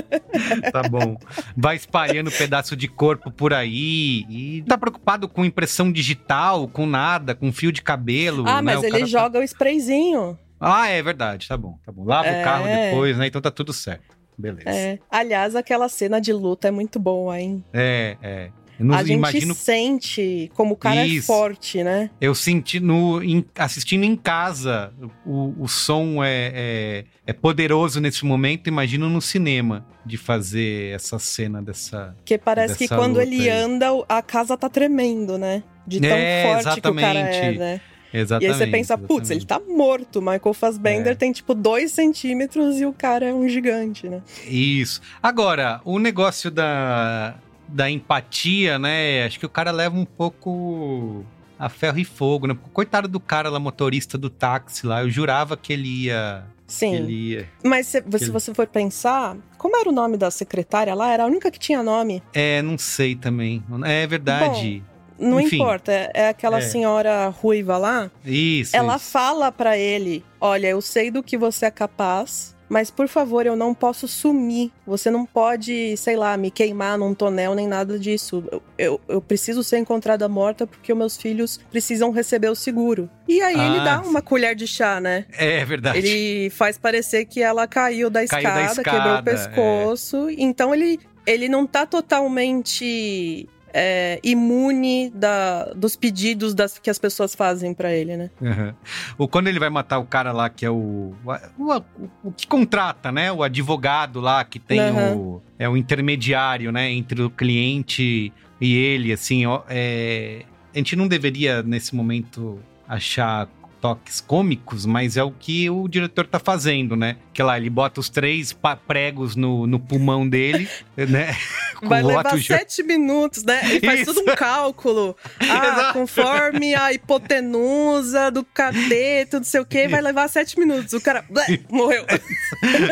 tá 0.73 0.83
bom. 0.89 1.17
Vai 1.57 1.77
espalhando 1.77 2.31
pedaço 2.31 2.77
de 2.77 2.89
corpo 2.89 3.31
por 3.31 3.53
aí. 3.53 4.25
E 4.29 4.65
tá 4.67 4.77
preocupado 4.79 5.29
com 5.29 5.45
impressão 5.45 5.91
digital, 5.93 6.69
com 6.69 6.87
nada, 6.87 7.35
com 7.35 7.53
fio 7.53 7.73
de 7.73 7.83
cabelo. 7.83 8.45
Ah, 8.47 8.57
né? 8.63 8.75
mas 8.75 8.81
O 8.83 8.87
ele 8.87 9.01
tá- 9.01 9.07
joga 9.07 9.39
o 9.39 9.43
sprayzinho. 9.43 10.39
Ah, 10.61 10.89
é 10.89 11.03
verdade. 11.03 11.47
Tá 11.49 11.57
bom, 11.57 11.79
tá 11.85 11.93
bom. 11.93 12.05
Lava 12.05 12.29
É. 12.29 12.41
o 12.41 12.45
carro 12.45 12.65
depois, 12.67 13.17
né? 13.17 13.27
Então 13.29 13.41
tá 13.41 13.51
tudo 13.51 13.73
certo. 13.73 14.17
Beleza. 14.37 14.69
É. 14.71 14.99
Aliás, 15.11 15.57
aquela 15.57 15.89
cena 15.89 16.21
de 16.21 16.33
luta 16.33 16.69
é 16.69 16.71
muito 16.71 16.99
boa, 17.01 17.41
hein? 17.41 17.65
É, 17.73 18.17
é. 18.23 18.51
Não 18.79 18.95
a 18.95 19.03
gente 19.03 19.17
imagino. 19.17 19.55
sente 19.55 20.51
como 20.55 20.75
o 20.75 20.77
cara 20.77 21.01
é 21.01 21.07
Isso. 21.07 21.27
forte, 21.27 21.83
né? 21.83 22.11
Eu 22.21 22.35
senti 22.35 22.79
no, 22.81 23.23
em- 23.23 23.45
assistindo 23.57 24.05
em 24.05 24.15
casa, 24.15 24.93
o, 25.27 25.55
o 25.65 25.67
som 25.69 26.23
é, 26.23 26.53
é, 26.55 27.05
é 27.27 27.33
poderoso 27.33 28.01
nesse 28.01 28.25
momento. 28.25 28.69
Imagino 28.69 29.09
no 29.09 29.21
cinema 29.21 29.85
de 30.07 30.17
fazer 30.17 30.95
essa 30.95 31.19
cena 31.19 31.61
dessa. 31.61 32.15
Porque 32.19 32.39
parece 32.39 32.75
que 32.79 32.85
Dessa 32.85 32.97
quando 32.97 33.17
luta 33.17 33.23
ele 33.23 33.49
aí. 33.49 33.49
anda, 33.51 33.87
a 34.09 34.23
casa 34.23 34.57
tá 34.57 34.69
tremendo, 34.69 35.37
né? 35.37 35.63
De 35.87 36.01
tão 36.01 36.11
É, 36.11 36.43
forte 36.63 36.81
que 36.81 36.89
o 36.89 36.95
cara 36.95 37.19
é, 37.19 37.23
exatamente. 37.31 37.59
né? 37.59 37.81
Exatamente. 38.11 38.49
E 38.51 38.53
aí 38.53 38.59
você 38.59 38.67
pensa, 38.71 38.97
putz, 38.97 39.29
ele 39.31 39.45
tá 39.45 39.61
morto. 39.61 40.23
Michael 40.23 40.55
Fassbender 40.55 41.13
É. 41.13 41.15
tem 41.15 41.31
tipo 41.31 41.53
dois 41.53 41.93
centímetros 41.93 42.81
e 42.81 42.87
o 42.87 42.93
cara 42.93 43.27
é 43.29 43.35
um 43.35 43.47
gigante, 43.49 44.09
né? 44.09 44.23
Isso. 44.47 45.01
Agora, 45.23 45.81
o 45.85 45.99
negócio 45.99 46.51
da, 46.51 47.35
da 47.69 47.91
empatia, 47.91 48.79
né? 48.79 49.25
Acho 49.25 49.39
que 49.39 49.47
o 49.47 49.49
cara 49.51 49.71
leva 49.71 49.97
um 49.97 50.05
pouco 50.05 51.25
a 51.59 51.69
ferro 51.69 51.99
e 51.99 52.05
fogo, 52.05 52.47
né? 52.47 52.55
Porque, 52.55 52.71
Coitado 52.73 53.09
do 53.09 53.21
cara 53.21 53.49
lá, 53.51 53.59
motorista 53.59 54.17
do 54.17 54.31
táxi 54.31 54.87
lá. 54.87 55.03
Eu 55.03 55.11
jurava 55.11 55.57
que 55.57 55.73
ele 55.73 56.05
ia. 56.05 56.45
Sim. 56.67 56.95
Ele 56.95 57.13
ia. 57.13 57.49
Mas 57.65 57.87
se, 57.87 57.93
se 57.93 57.99
Aquele- 57.99 58.31
você 58.31 58.53
for 58.55 58.67
pensar, 58.67 59.37
como 59.57 59.77
era 59.77 59.89
o 59.89 59.93
nome 59.93 60.17
da 60.17 60.31
secretária 60.31 60.95
lá? 60.95 61.11
Era 61.13 61.25
a 61.25 61.27
única 61.27 61.51
que 61.51 61.59
tinha 61.59 61.83
nome. 61.83 62.23
É, 62.33 62.61
não 62.63 62.77
sei 62.79 63.15
também. 63.15 63.63
É 63.85 64.07
verdade. 64.07 64.83
Não 65.19 65.41
Enfim. 65.41 65.57
importa, 65.57 65.91
é, 66.15 66.29
aquela 66.29 66.59
É. 66.59 66.61
senhora 66.61 67.29
ruiva 67.29 67.77
lá. 67.77 68.09
Isso. 68.25 68.77
Ela 68.77 68.95
isso. 68.97 69.07
fala 69.07 69.51
pra 69.51 69.77
ele: 69.77 70.25
Olha, 70.41 70.69
eu 70.69 70.81
sei 70.81 71.11
do 71.11 71.23
que 71.25 71.37
você 71.37 71.67
é 71.67 71.71
capaz, 71.73 72.55
mas 72.69 72.91
por 72.91 73.09
favor, 73.09 73.47
eu 73.47 73.57
não 73.57 73.73
posso 73.75 74.07
sumir. 74.07 74.71
Você 74.87 75.11
não 75.11 75.25
pode, 75.25 75.97
sei 75.97 76.17
lá, 76.17 76.37
me 76.37 76.51
queimar 76.51 76.99
num 76.99 77.15
tonel 77.15 77.55
nem 77.55 77.67
nada 77.67 77.99
disso. 77.99 78.45
Eu, 78.51 78.63
eu, 78.79 79.01
eu 79.09 79.21
preciso 79.23 79.63
ser 79.65 79.79
encontrada 79.79 80.29
morta 80.29 80.67
porque 80.67 80.93
os 80.93 80.99
meus 80.99 81.17
filhos 81.17 81.59
precisam 81.71 82.11
receber 82.11 82.49
o 82.49 82.55
seguro. 82.55 83.09
E 83.27 83.41
aí 83.41 83.55
ele 83.55 83.79
Ah, 83.81 83.85
dá 83.85 84.03
sim. 84.03 84.11
uma 84.11 84.21
colher 84.23 84.55
de 84.55 84.67
chá, 84.67 85.01
né? 85.01 85.25
É 85.33 85.65
verdade. 85.65 85.99
Ele 85.99 86.51
faz 86.51 86.77
parecer 86.79 87.25
que 87.25 87.43
ela 87.43 87.67
caiu 87.67 88.11
da 88.11 88.27
Caiu 88.27 88.43
da 88.43 88.63
escada, 88.65 88.83
quebrou 88.83 89.03
o 89.03 89.07
escada, 89.19 89.31
é. 89.31 89.35
pescoço. 89.35 90.27
Então 90.37 90.75
ele, 90.75 90.99
ele 91.27 91.49
não 91.49 91.67
tá 91.67 91.87
totalmente 91.87 93.49
é, 93.73 94.19
imune 94.23 95.11
da, 95.11 95.65
dos 95.75 95.97
pedidos 95.97 96.55
das, 96.55 96.79
que 96.79 96.89
as 96.91 96.99
pessoas 96.99 97.35
fazem 97.35 97.75
pra 97.75 97.93
ele, 97.93 98.17
né? 98.17 98.31
Uhum. 98.41 98.75
O, 99.19 99.29
quando 99.29 99.49
ele 99.49 99.59
vai 99.59 99.71
matar 99.71 99.99
o 99.99 100.05
cara 100.05 100.33
lá 100.33 100.49
que 100.49 100.65
é 100.65 100.71
o, 100.71 101.13
o, 101.25 101.65
o- 101.77 101.83
o 102.25 102.33
que 102.33 102.47
contrata, 102.47 103.11
né? 103.13 103.31
O 103.33 103.43
advogado 103.43 104.21
lá 104.21 104.45
que 104.45 104.59
tem 104.59 104.81
Uhum. 104.81 105.17
o. 105.17 105.43
É 105.59 105.69
o 105.69 105.77
intermediário, 105.77 106.71
né? 106.73 106.91
Entre 106.91 107.21
o 107.23 107.29
cliente 107.31 108.33
e 108.61 108.77
ele, 108.77 109.13
assim, 109.13 109.45
ó. 109.47 109.63
é, 109.69 110.43
a 110.75 110.79
gente 110.79 110.95
não 110.97 111.09
deveria, 111.09 111.63
nesse 111.63 111.95
momento, 111.97 112.59
achar 112.89 113.49
toques 113.81 114.21
cômicos, 114.21 114.85
mas 114.85 115.17
é 115.17 115.23
o 115.23 115.31
que 115.31 115.69
o 115.71 115.89
diretor 115.89 116.27
tá 116.27 116.39
fazendo, 116.39 116.97
né? 116.97 117.17
Que 117.33 117.43
lá 117.43 117.57
ele 117.57 117.71
bota 117.71 118.01
os 118.01 118.09
três 118.09 118.57
pregos 118.87 119.37
no, 119.37 119.67
no 119.67 119.79
pulmão 119.79 120.29
dele, 120.29 120.69
né? 120.97 121.37
Vai 121.83 122.03
levar 122.03 122.39
sete 122.41 122.83
minutos, 122.83 123.45
né? 123.45 123.61
Ele 123.65 123.87
faz 123.87 124.01
Isso. 124.01 124.15
tudo 124.15 124.31
um 124.31 124.35
cálculo. 124.35 125.17
Ah, 125.51 125.93
conforme 125.93 126.75
a 126.75 126.93
hipotenusa 126.93 128.31
do 128.31 128.45
cateto, 128.45 129.39
não 129.39 129.45
sei 129.45 129.61
o 129.61 129.65
que, 129.65 129.89
vai 129.89 130.01
levar 130.01 130.29
sete 130.29 130.59
minutos. 130.59 130.93
O 130.93 131.01
cara 131.01 131.25
blé, 131.29 131.61
morreu. 131.71 132.05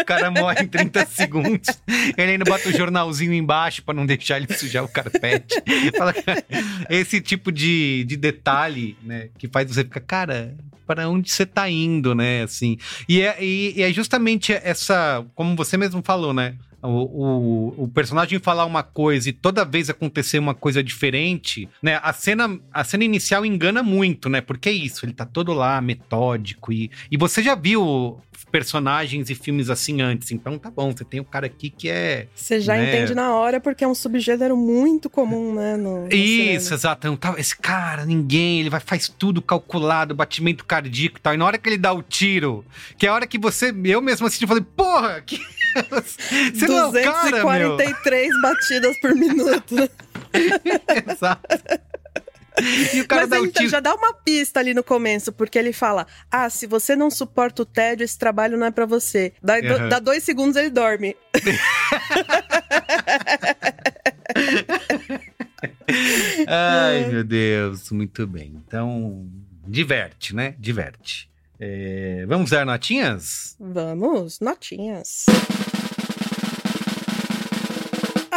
o 0.01 0.05
cara 0.05 0.31
morre 0.31 0.62
em 0.62 0.66
30 0.66 1.07
segundos. 1.07 1.68
Ele 2.16 2.33
ainda 2.33 2.44
bota 2.44 2.68
o 2.68 2.72
jornalzinho 2.72 3.35
embaixo 3.35 3.83
para 3.83 3.94
não 3.94 4.07
deixar 4.07 4.38
ele 4.38 4.53
sujar 4.55 4.85
o 4.85 4.88
carpete. 4.88 5.63
Esse 6.88 7.21
tipo 7.21 7.52
de, 7.52 8.04
de 8.04 8.17
detalhe, 8.17 8.96
né? 9.02 9.29
Que 9.38 9.48
faz 9.48 9.69
você 9.69 9.85
ficar, 9.85 10.00
cara, 10.00 10.54
para 10.87 11.09
onde 11.09 11.31
você 11.31 11.45
tá 11.45 11.69
indo, 11.69 12.15
né? 12.15 12.43
Assim. 12.43 12.79
E 13.09 13.21
é, 13.21 13.37
e, 13.43 13.75
e 13.77 13.83
é 13.83 13.93
justamente 13.93 14.53
essa, 14.53 15.25
como 15.35 15.57
você 15.57 15.77
mesmo 15.77 16.03
falou, 16.05 16.33
né? 16.33 16.57
O, 16.83 16.89
o, 16.89 17.85
o, 17.85 17.89
personagem 17.89 18.39
falar 18.39 18.65
uma 18.65 18.83
coisa 18.83 19.29
e 19.29 19.33
toda 19.33 19.65
vez 19.65 19.91
acontecer 19.91 20.39
uma 20.39 20.55
coisa 20.55 20.85
diferente, 20.85 21.69
né? 21.83 21.99
A 22.03 22.13
cena, 22.13 22.61
a 22.73 22.85
cena 22.85 23.03
inicial 23.03 23.45
engana 23.45 23.83
muito, 23.83 24.29
né? 24.29 24.41
Porque 24.41 24.69
é 24.69 24.73
isso, 24.73 25.05
ele 25.05 25.13
tá 25.13 25.25
todo 25.25 25.53
lá, 25.53 25.81
metódico. 25.81 26.73
E, 26.73 26.91
e 27.11 27.17
você 27.17 27.43
já 27.43 27.55
viu 27.57 28.21
personagens 28.45 29.31
e 29.31 29.35
filmes 29.35 29.71
assim 29.71 30.01
antes. 30.01 30.31
Então 30.31 30.59
tá 30.59 30.71
bom, 30.71 30.93
você 30.93 31.05
tem 31.05 31.21
o 31.21 31.23
um 31.23 31.27
cara 31.27 31.47
aqui 31.47 31.71
que 31.71 31.89
é. 31.89 32.27
Você 32.35 32.61
já 32.61 32.77
né? 32.77 32.89
entende 32.89 33.15
na 33.15 33.35
hora, 33.35 33.61
porque 33.61 33.85
é 33.85 33.89
um 33.89 33.95
subgênero 33.95 34.57
muito 34.57 35.09
comum, 35.09 35.55
né? 35.55 35.77
No, 35.77 36.07
no 36.07 36.15
Isso, 36.15 36.73
exato. 36.73 37.07
Então, 37.07 37.17
tá, 37.17 37.39
esse 37.39 37.57
cara, 37.57 38.05
ninguém, 38.05 38.61
ele 38.61 38.71
vai 38.71 38.81
faz 38.81 39.09
tudo 39.09 39.43
calculado, 39.43 40.15
batimento 40.15 40.65
cardíaco 40.65 41.19
e 41.19 41.21
tal. 41.21 41.35
E 41.35 41.37
na 41.37 41.45
hora 41.45 41.59
que 41.59 41.69
ele 41.69 41.79
dá 41.79 41.93
o 41.93 42.03
tiro, 42.03 42.65
que 42.99 43.07
é 43.07 43.09
a 43.09 43.15
hora 43.15 43.27
que 43.27 43.39
você, 43.39 43.75
eu 43.85 44.01
mesmo 44.01 44.27
assisti, 44.27 44.47
falei, 44.47 44.65
porra, 44.77 45.21
que. 45.21 45.41
você 45.91 46.67
243 46.67 46.73
não 46.73 46.97
é 46.97 47.03
cara, 47.03 48.41
batidas 48.43 49.01
por 49.01 49.15
minuto. 49.15 49.91
exato. 51.11 51.47
E 52.94 53.00
o 53.00 53.07
cara 53.07 53.23
Mas 53.23 53.31
dá 53.31 53.38
então, 53.38 53.52
tiro... 53.52 53.69
já 53.69 53.81
dá 53.81 53.94
uma 53.94 54.15
pista 54.15 54.61
ali 54.61 54.73
no 54.73 54.83
começo, 54.83 55.33
porque 55.33 55.59
ele 55.59 55.73
fala: 55.73 56.07
Ah, 56.31 56.48
se 56.48 56.67
você 56.67 56.96
não 56.96 57.11
suporta 57.11 57.63
o 57.63 57.67
tédio, 57.67 58.04
esse 58.04 58.19
trabalho 58.19 58.57
não 58.57 58.67
é 58.67 58.71
para 58.71 58.87
você. 58.87 59.33
Dá, 59.42 59.57
uhum. 59.57 59.88
dá 59.88 59.98
dois 59.98 60.25
segundos 60.25 60.57
ele 60.57 60.71
dorme. 60.71 61.17
Ai, 66.46 67.07
meu 67.09 67.25
Deus, 67.25 67.90
muito 67.90 68.27
bem. 68.27 68.63
Então, 68.67 69.27
diverte, 69.67 70.35
né? 70.35 70.54
Diverte. 70.59 71.31
É, 71.59 72.27
vamos 72.27 72.50
dar 72.50 72.67
notinhas? 72.67 73.57
Vamos, 73.59 74.40
notinhas. 74.40 75.25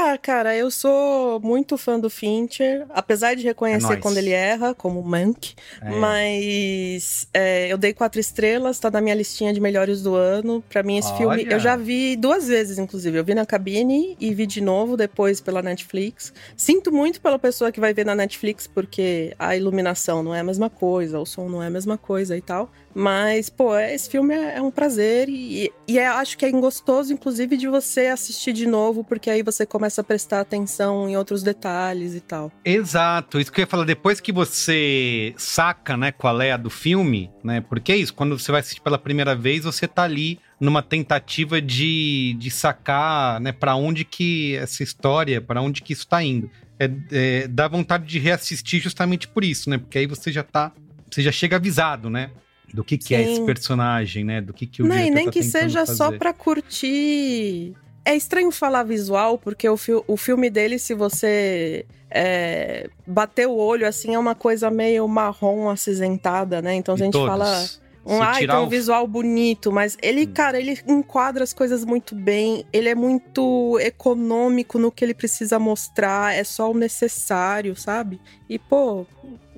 Ah, 0.01 0.17
cara, 0.17 0.55
eu 0.55 0.71
sou 0.71 1.41
muito 1.41 1.77
fã 1.77 1.99
do 1.99 2.09
Fincher, 2.09 2.85
apesar 2.91 3.35
de 3.35 3.43
reconhecer 3.43 3.95
é 3.95 3.97
quando 3.97 4.17
ele 4.17 4.29
erra, 4.29 4.73
como 4.73 5.03
Mank, 5.03 5.55
é. 5.81 5.89
mas 5.89 7.27
é, 7.33 7.67
eu 7.67 7.77
dei 7.77 7.93
quatro 7.93 8.17
estrelas, 8.17 8.79
tá 8.79 8.89
na 8.89 9.01
minha 9.01 9.13
listinha 9.13 9.51
de 9.51 9.59
melhores 9.59 10.01
do 10.01 10.15
ano. 10.15 10.63
Para 10.69 10.83
mim, 10.83 10.97
esse 10.97 11.09
Olha. 11.09 11.17
filme 11.17 11.53
eu 11.53 11.59
já 11.59 11.75
vi 11.75 12.15
duas 12.15 12.47
vezes, 12.47 12.79
inclusive. 12.79 13.17
Eu 13.17 13.25
vi 13.25 13.33
na 13.35 13.45
cabine 13.45 14.15
e 14.21 14.33
vi 14.33 14.47
de 14.47 14.61
novo 14.61 14.95
depois 14.95 15.41
pela 15.41 15.61
Netflix. 15.61 16.31
Sinto 16.55 16.93
muito 16.93 17.19
pela 17.19 17.37
pessoa 17.37 17.69
que 17.69 17.81
vai 17.81 17.93
ver 17.93 18.05
na 18.05 18.15
Netflix, 18.15 18.67
porque 18.67 19.35
a 19.37 19.57
iluminação 19.57 20.23
não 20.23 20.33
é 20.33 20.39
a 20.39 20.45
mesma 20.45 20.69
coisa, 20.69 21.19
o 21.19 21.25
som 21.25 21.49
não 21.49 21.61
é 21.61 21.67
a 21.67 21.69
mesma 21.69 21.97
coisa 21.97 22.37
e 22.37 22.41
tal. 22.41 22.71
Mas, 22.93 23.49
pô, 23.49 23.77
esse 23.77 24.09
filme 24.09 24.33
é, 24.33 24.57
é 24.57 24.61
um 24.61 24.71
prazer 24.71 25.29
e, 25.29 25.71
e 25.87 25.99
é, 25.99 26.07
acho 26.07 26.37
que 26.37 26.45
é 26.45 26.51
gostoso, 26.51 27.13
inclusive, 27.13 27.55
de 27.55 27.67
você 27.67 28.07
assistir 28.07 28.53
de 28.53 28.65
novo, 28.65 29.03
porque 29.03 29.29
aí 29.29 29.43
você 29.43 29.65
começa 29.65 30.01
a 30.01 30.03
prestar 30.03 30.41
atenção 30.41 31.07
em 31.07 31.15
outros 31.15 31.43
detalhes 31.43 32.15
e 32.15 32.19
tal. 32.19 32.51
Exato, 32.65 33.39
isso 33.39 33.51
que 33.51 33.61
eu 33.61 33.63
ia 33.63 33.67
falar, 33.67 33.85
depois 33.85 34.19
que 34.19 34.31
você 34.31 35.33
saca, 35.37 35.95
né, 35.95 36.11
qual 36.11 36.41
é 36.41 36.51
a 36.51 36.57
do 36.57 36.69
filme, 36.69 37.31
né, 37.43 37.61
porque 37.61 37.91
é 37.91 37.97
isso, 37.97 38.13
quando 38.13 38.37
você 38.37 38.51
vai 38.51 38.61
assistir 38.61 38.81
pela 38.81 38.97
primeira 38.97 39.35
vez, 39.35 39.63
você 39.63 39.87
tá 39.87 40.03
ali 40.03 40.39
numa 40.59 40.81
tentativa 40.81 41.61
de, 41.61 42.35
de 42.37 42.51
sacar, 42.51 43.39
né, 43.39 43.51
para 43.51 43.75
onde 43.75 44.03
que 44.03 44.55
essa 44.57 44.83
história, 44.83 45.39
para 45.39 45.61
onde 45.61 45.81
que 45.81 45.93
isso 45.93 46.07
tá 46.07 46.21
indo. 46.21 46.49
É, 46.79 46.89
é, 47.11 47.47
dá 47.47 47.67
vontade 47.67 48.05
de 48.05 48.19
reassistir 48.19 48.81
justamente 48.81 49.27
por 49.27 49.43
isso, 49.43 49.69
né, 49.69 49.77
porque 49.77 49.99
aí 49.99 50.07
você 50.07 50.31
já 50.31 50.43
tá, 50.43 50.71
você 51.09 51.21
já 51.21 51.31
chega 51.31 51.55
avisado, 51.55 52.09
né, 52.09 52.31
do 52.73 52.83
que, 52.83 52.97
que 52.97 53.15
é 53.15 53.21
esse 53.21 53.41
personagem, 53.45 54.23
né? 54.23 54.41
Do 54.41 54.53
que, 54.53 54.65
que 54.65 54.81
o 54.81 54.87
Não, 54.87 54.97
e 54.97 55.09
nem 55.09 55.25
tá 55.25 55.31
que 55.31 55.43
seja 55.43 55.85
fazer. 55.85 55.95
só 55.95 56.11
pra 56.11 56.33
curtir. 56.33 57.73
É 58.05 58.15
estranho 58.15 58.51
falar 58.51 58.83
visual, 58.83 59.37
porque 59.37 59.67
o, 59.67 59.77
fi 59.77 59.91
o 60.07 60.17
filme 60.17 60.49
dele, 60.49 60.79
se 60.79 60.93
você 60.93 61.85
é, 62.09 62.89
bater 63.05 63.47
o 63.47 63.55
olho, 63.55 63.87
assim, 63.87 64.15
é 64.15 64.19
uma 64.19 64.35
coisa 64.35 64.69
meio 64.71 65.07
marrom 65.07 65.69
acinzentada, 65.69 66.61
né? 66.61 66.75
Então 66.75 66.95
a 66.95 66.97
gente 66.97 67.13
todos. 67.13 67.29
fala. 67.29 67.65
Um, 68.05 68.21
ai, 68.21 68.47
tem 68.47 68.55
um 68.55 68.63
o... 68.63 68.69
visual 68.69 69.05
bonito, 69.05 69.71
mas 69.71 69.95
ele, 70.01 70.23
hum. 70.23 70.31
cara, 70.33 70.59
ele 70.59 70.79
enquadra 70.87 71.43
as 71.43 71.53
coisas 71.53 71.85
muito 71.85 72.15
bem, 72.15 72.65
ele 72.73 72.89
é 72.89 72.95
muito 72.95 73.77
econômico 73.79 74.79
no 74.79 74.91
que 74.91 75.03
ele 75.03 75.13
precisa 75.13 75.59
mostrar, 75.59 76.33
é 76.33 76.43
só 76.43 76.71
o 76.71 76.73
necessário, 76.73 77.75
sabe? 77.75 78.19
E, 78.49 78.57
pô, 78.57 79.05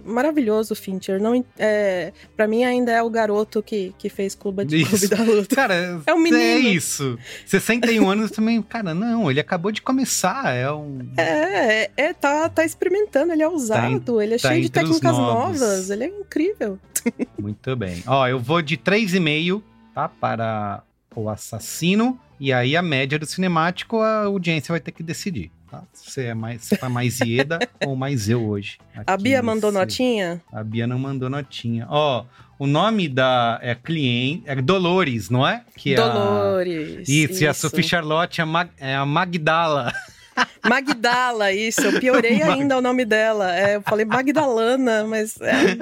maravilhoso, 0.05 0.75
Fincher. 0.75 1.21
Não, 1.21 1.43
é, 1.57 2.13
pra 2.35 2.47
mim 2.47 2.63
ainda 2.63 2.91
é 2.91 3.01
o 3.01 3.09
garoto 3.09 3.61
que, 3.61 3.93
que 3.97 4.09
fez 4.09 4.35
Clube, 4.35 4.65
de, 4.65 4.85
Clube 4.85 5.07
da 5.07 5.23
Luta. 5.23 5.55
Cara, 5.55 6.01
é 6.05 6.13
um 6.13 6.19
menino. 6.19 6.41
É 6.41 6.57
isso. 6.59 7.17
61 7.45 8.09
anos 8.09 8.31
também, 8.31 8.61
cara, 8.61 8.93
não, 8.93 9.29
ele 9.29 9.39
acabou 9.39 9.71
de 9.71 9.81
começar, 9.81 10.53
é 10.53 10.71
um... 10.71 10.99
É, 11.17 11.83
é, 11.83 11.91
é 11.97 12.13
tá, 12.13 12.49
tá 12.49 12.65
experimentando, 12.65 13.33
ele 13.33 13.43
é 13.43 13.47
ousado, 13.47 14.17
tá 14.17 14.23
ele 14.23 14.35
é 14.35 14.37
tá 14.37 14.49
cheio 14.49 14.63
de 14.63 14.71
técnicas 14.71 15.17
novas, 15.17 15.89
ele 15.89 16.05
é 16.05 16.07
incrível. 16.07 16.79
Muito 17.39 17.75
bem. 17.75 18.03
Ó, 18.05 18.27
eu 18.27 18.39
vou 18.39 18.61
de 18.61 18.77
3,5, 18.77 19.61
tá, 19.93 20.07
para 20.07 20.83
o 21.15 21.29
assassino, 21.29 22.19
e 22.39 22.51
aí 22.51 22.75
a 22.75 22.81
média 22.81 23.19
do 23.19 23.25
cinemático 23.25 23.99
a 23.99 24.25
audiência 24.25 24.71
vai 24.71 24.79
ter 24.79 24.91
que 24.91 25.03
decidir 25.03 25.51
tá? 25.71 25.83
Se 25.93 26.25
é 26.25 26.33
mais, 26.33 26.63
se 26.65 26.77
é 26.79 26.89
mais 26.89 27.19
Ieda 27.21 27.59
ou 27.87 27.95
mais 27.95 28.27
eu 28.27 28.45
hoje. 28.45 28.77
A 29.07 29.15
Bia 29.15 29.41
mandou 29.41 29.71
notinha? 29.71 30.41
A 30.51 30.61
Bia 30.61 30.85
não 30.85 30.99
mandou 30.99 31.29
notinha. 31.29 31.87
Ó, 31.89 32.25
o 32.59 32.67
nome 32.67 33.07
da 33.07 33.57
é 33.63 33.73
cliente 33.73 34.43
é 34.45 34.55
Dolores, 34.55 35.29
não 35.29 35.47
é? 35.47 35.63
Que 35.75 35.95
Dolores. 35.95 36.75
É 36.75 36.97
a, 36.97 37.01
isso, 37.01 37.11
isso, 37.31 37.43
e 37.43 37.47
a 37.47 37.53
Sophie 37.53 37.83
Charlotte 37.83 38.41
é 38.41 38.43
a, 38.43 38.45
Mag, 38.45 38.69
é 38.77 38.95
a 38.95 39.05
Magdala. 39.05 39.93
Magdala, 40.67 41.51
isso. 41.51 41.81
Eu 41.81 41.99
piorei 41.99 42.41
ainda 42.43 42.77
o 42.77 42.81
nome 42.81 43.05
dela. 43.05 43.55
É, 43.55 43.77
eu 43.77 43.81
falei 43.81 44.05
Magdalana, 44.05 45.05
mas. 45.05 45.39
É. 45.41 45.77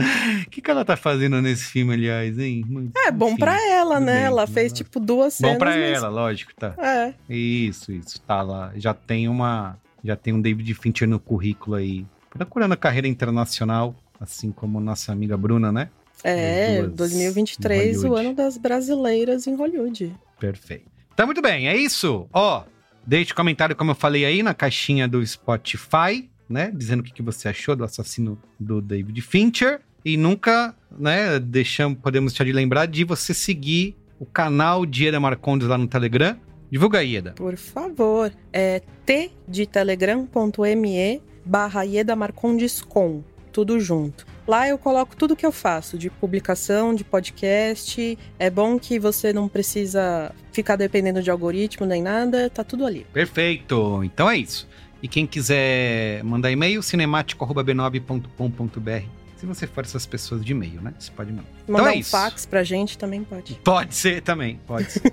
O 0.00 0.50
que, 0.50 0.60
que 0.60 0.70
ela 0.70 0.84
tá 0.84 0.96
fazendo 0.96 1.40
nesse 1.40 1.64
filme, 1.64 1.94
aliás, 1.94 2.38
hein? 2.38 2.92
É 3.06 3.10
bom 3.10 3.36
para 3.36 3.56
ela, 3.68 4.00
né? 4.00 4.14
Bem, 4.14 4.24
ela 4.24 4.46
fez 4.46 4.72
tipo 4.72 4.98
duas 4.98 5.34
cenas. 5.34 5.54
Bom 5.54 5.58
para 5.58 5.70
mas... 5.70 5.96
ela, 5.96 6.08
lógico, 6.08 6.52
tá. 6.54 6.74
É. 6.78 7.14
Isso, 7.28 7.92
isso. 7.92 8.20
Tá 8.20 8.42
lá. 8.42 8.72
Já 8.76 8.94
tem 8.94 9.28
uma. 9.28 9.78
Já 10.02 10.16
tem 10.16 10.32
um 10.32 10.40
David 10.40 10.74
Fincher 10.74 11.08
no 11.08 11.20
currículo 11.20 11.76
aí. 11.76 12.06
Procurando 12.30 12.72
a 12.72 12.76
carreira 12.76 13.08
internacional, 13.08 13.94
assim 14.20 14.50
como 14.52 14.80
nossa 14.80 15.12
amiga 15.12 15.36
Bruna, 15.36 15.72
né? 15.72 15.90
É, 16.22 16.82
2023, 16.82 18.04
o 18.04 18.14
ano 18.14 18.34
das 18.34 18.56
brasileiras 18.58 19.46
em 19.46 19.54
Hollywood. 19.54 20.14
Perfeito. 20.38 20.84
Tá 21.16 21.26
muito 21.26 21.42
bem, 21.42 21.68
é 21.68 21.76
isso. 21.76 22.26
Ó, 22.32 22.64
deixe 23.06 23.34
comentário, 23.34 23.74
como 23.76 23.90
eu 23.90 23.94
falei 23.94 24.24
aí, 24.24 24.42
na 24.42 24.54
caixinha 24.54 25.08
do 25.08 25.24
Spotify, 25.26 26.28
né? 26.48 26.70
Dizendo 26.74 27.00
o 27.00 27.02
que, 27.02 27.12
que 27.12 27.22
você 27.22 27.48
achou 27.48 27.76
do 27.76 27.84
assassino 27.84 28.40
do 28.58 28.80
David 28.80 29.20
Fincher. 29.22 29.80
E 30.04 30.16
nunca, 30.16 30.74
né, 30.90 31.38
deixamos, 31.38 31.98
podemos 31.98 32.32
te 32.32 32.42
lembrar 32.44 32.86
de 32.86 33.04
você 33.04 33.32
seguir 33.34 33.96
o 34.18 34.26
canal 34.26 34.84
de 34.84 35.04
Ieda 35.04 35.20
Marcondes 35.20 35.68
lá 35.68 35.78
no 35.78 35.86
Telegram. 35.86 36.36
Divulga 36.70 36.98
aí, 36.98 37.14
Ieda. 37.14 37.32
Por 37.32 37.56
favor. 37.56 38.30
É 38.52 38.82
t 39.04 39.30
de 39.48 39.66
telegram.me 39.66 41.22
barra 41.44 41.82
Ieda 41.82 42.14
Marcondes 42.14 42.80
com. 42.82 43.24
Tudo 43.52 43.80
junto. 43.80 44.24
Lá 44.46 44.68
eu 44.68 44.78
coloco 44.78 45.16
tudo 45.16 45.34
que 45.34 45.44
eu 45.44 45.50
faço, 45.50 45.98
de 45.98 46.08
publicação, 46.08 46.94
de 46.94 47.02
podcast. 47.02 48.16
É 48.38 48.48
bom 48.48 48.78
que 48.78 48.96
você 48.98 49.32
não 49.32 49.48
precisa 49.48 50.32
ficar 50.52 50.76
dependendo 50.76 51.20
de 51.22 51.30
algoritmo 51.30 51.86
nem 51.86 52.02
nada, 52.02 52.48
tá 52.48 52.62
tudo 52.62 52.86
ali. 52.86 53.04
Perfeito. 53.12 54.04
Então 54.04 54.30
é 54.30 54.36
isso. 54.36 54.68
E 55.02 55.08
quem 55.08 55.26
quiser 55.26 56.22
mandar 56.22 56.52
e-mail, 56.52 56.80
cinemático.b9.com.br 56.82 59.19
se 59.40 59.46
você 59.46 59.66
for 59.66 59.84
essas 59.84 60.04
pessoas 60.04 60.44
de 60.44 60.52
e-mail, 60.52 60.82
né? 60.82 60.92
Você 60.98 61.10
pode 61.10 61.32
mandar. 61.32 61.48
Mandar 61.66 61.82
então 61.82 61.86
é 61.86 61.96
um 61.96 62.00
isso. 62.00 62.10
fax 62.10 62.44
pra 62.44 62.62
gente 62.62 62.98
também 62.98 63.24
pode. 63.24 63.54
Pode 63.64 63.94
ser 63.94 64.20
também, 64.20 64.60
pode 64.66 64.92
ser. 64.92 65.12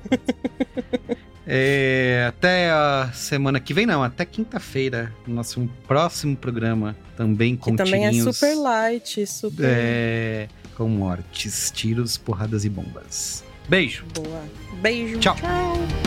é, 1.47 2.25
até 2.27 2.69
a 2.69 3.09
semana 3.13 3.57
que 3.61 3.73
vem, 3.73 3.85
não, 3.85 4.03
até 4.03 4.25
quinta-feira, 4.25 5.13
no 5.25 5.33
nosso 5.33 5.69
próximo 5.87 6.35
programa, 6.35 6.93
também 7.15 7.55
com 7.55 7.71
Que 7.71 7.77
também 7.77 8.05
é 8.05 8.11
super 8.11 8.53
light, 8.55 9.25
super... 9.25 9.65
É, 9.65 10.49
com 10.75 10.89
mortes, 10.89 11.71
tiros, 11.71 12.17
porradas 12.17 12.65
e 12.65 12.69
bombas. 12.69 13.45
Beijo. 13.69 14.05
Boa. 14.13 14.43
Beijo. 14.81 15.19
Tchau. 15.19 15.35
Tchau. 15.35 16.06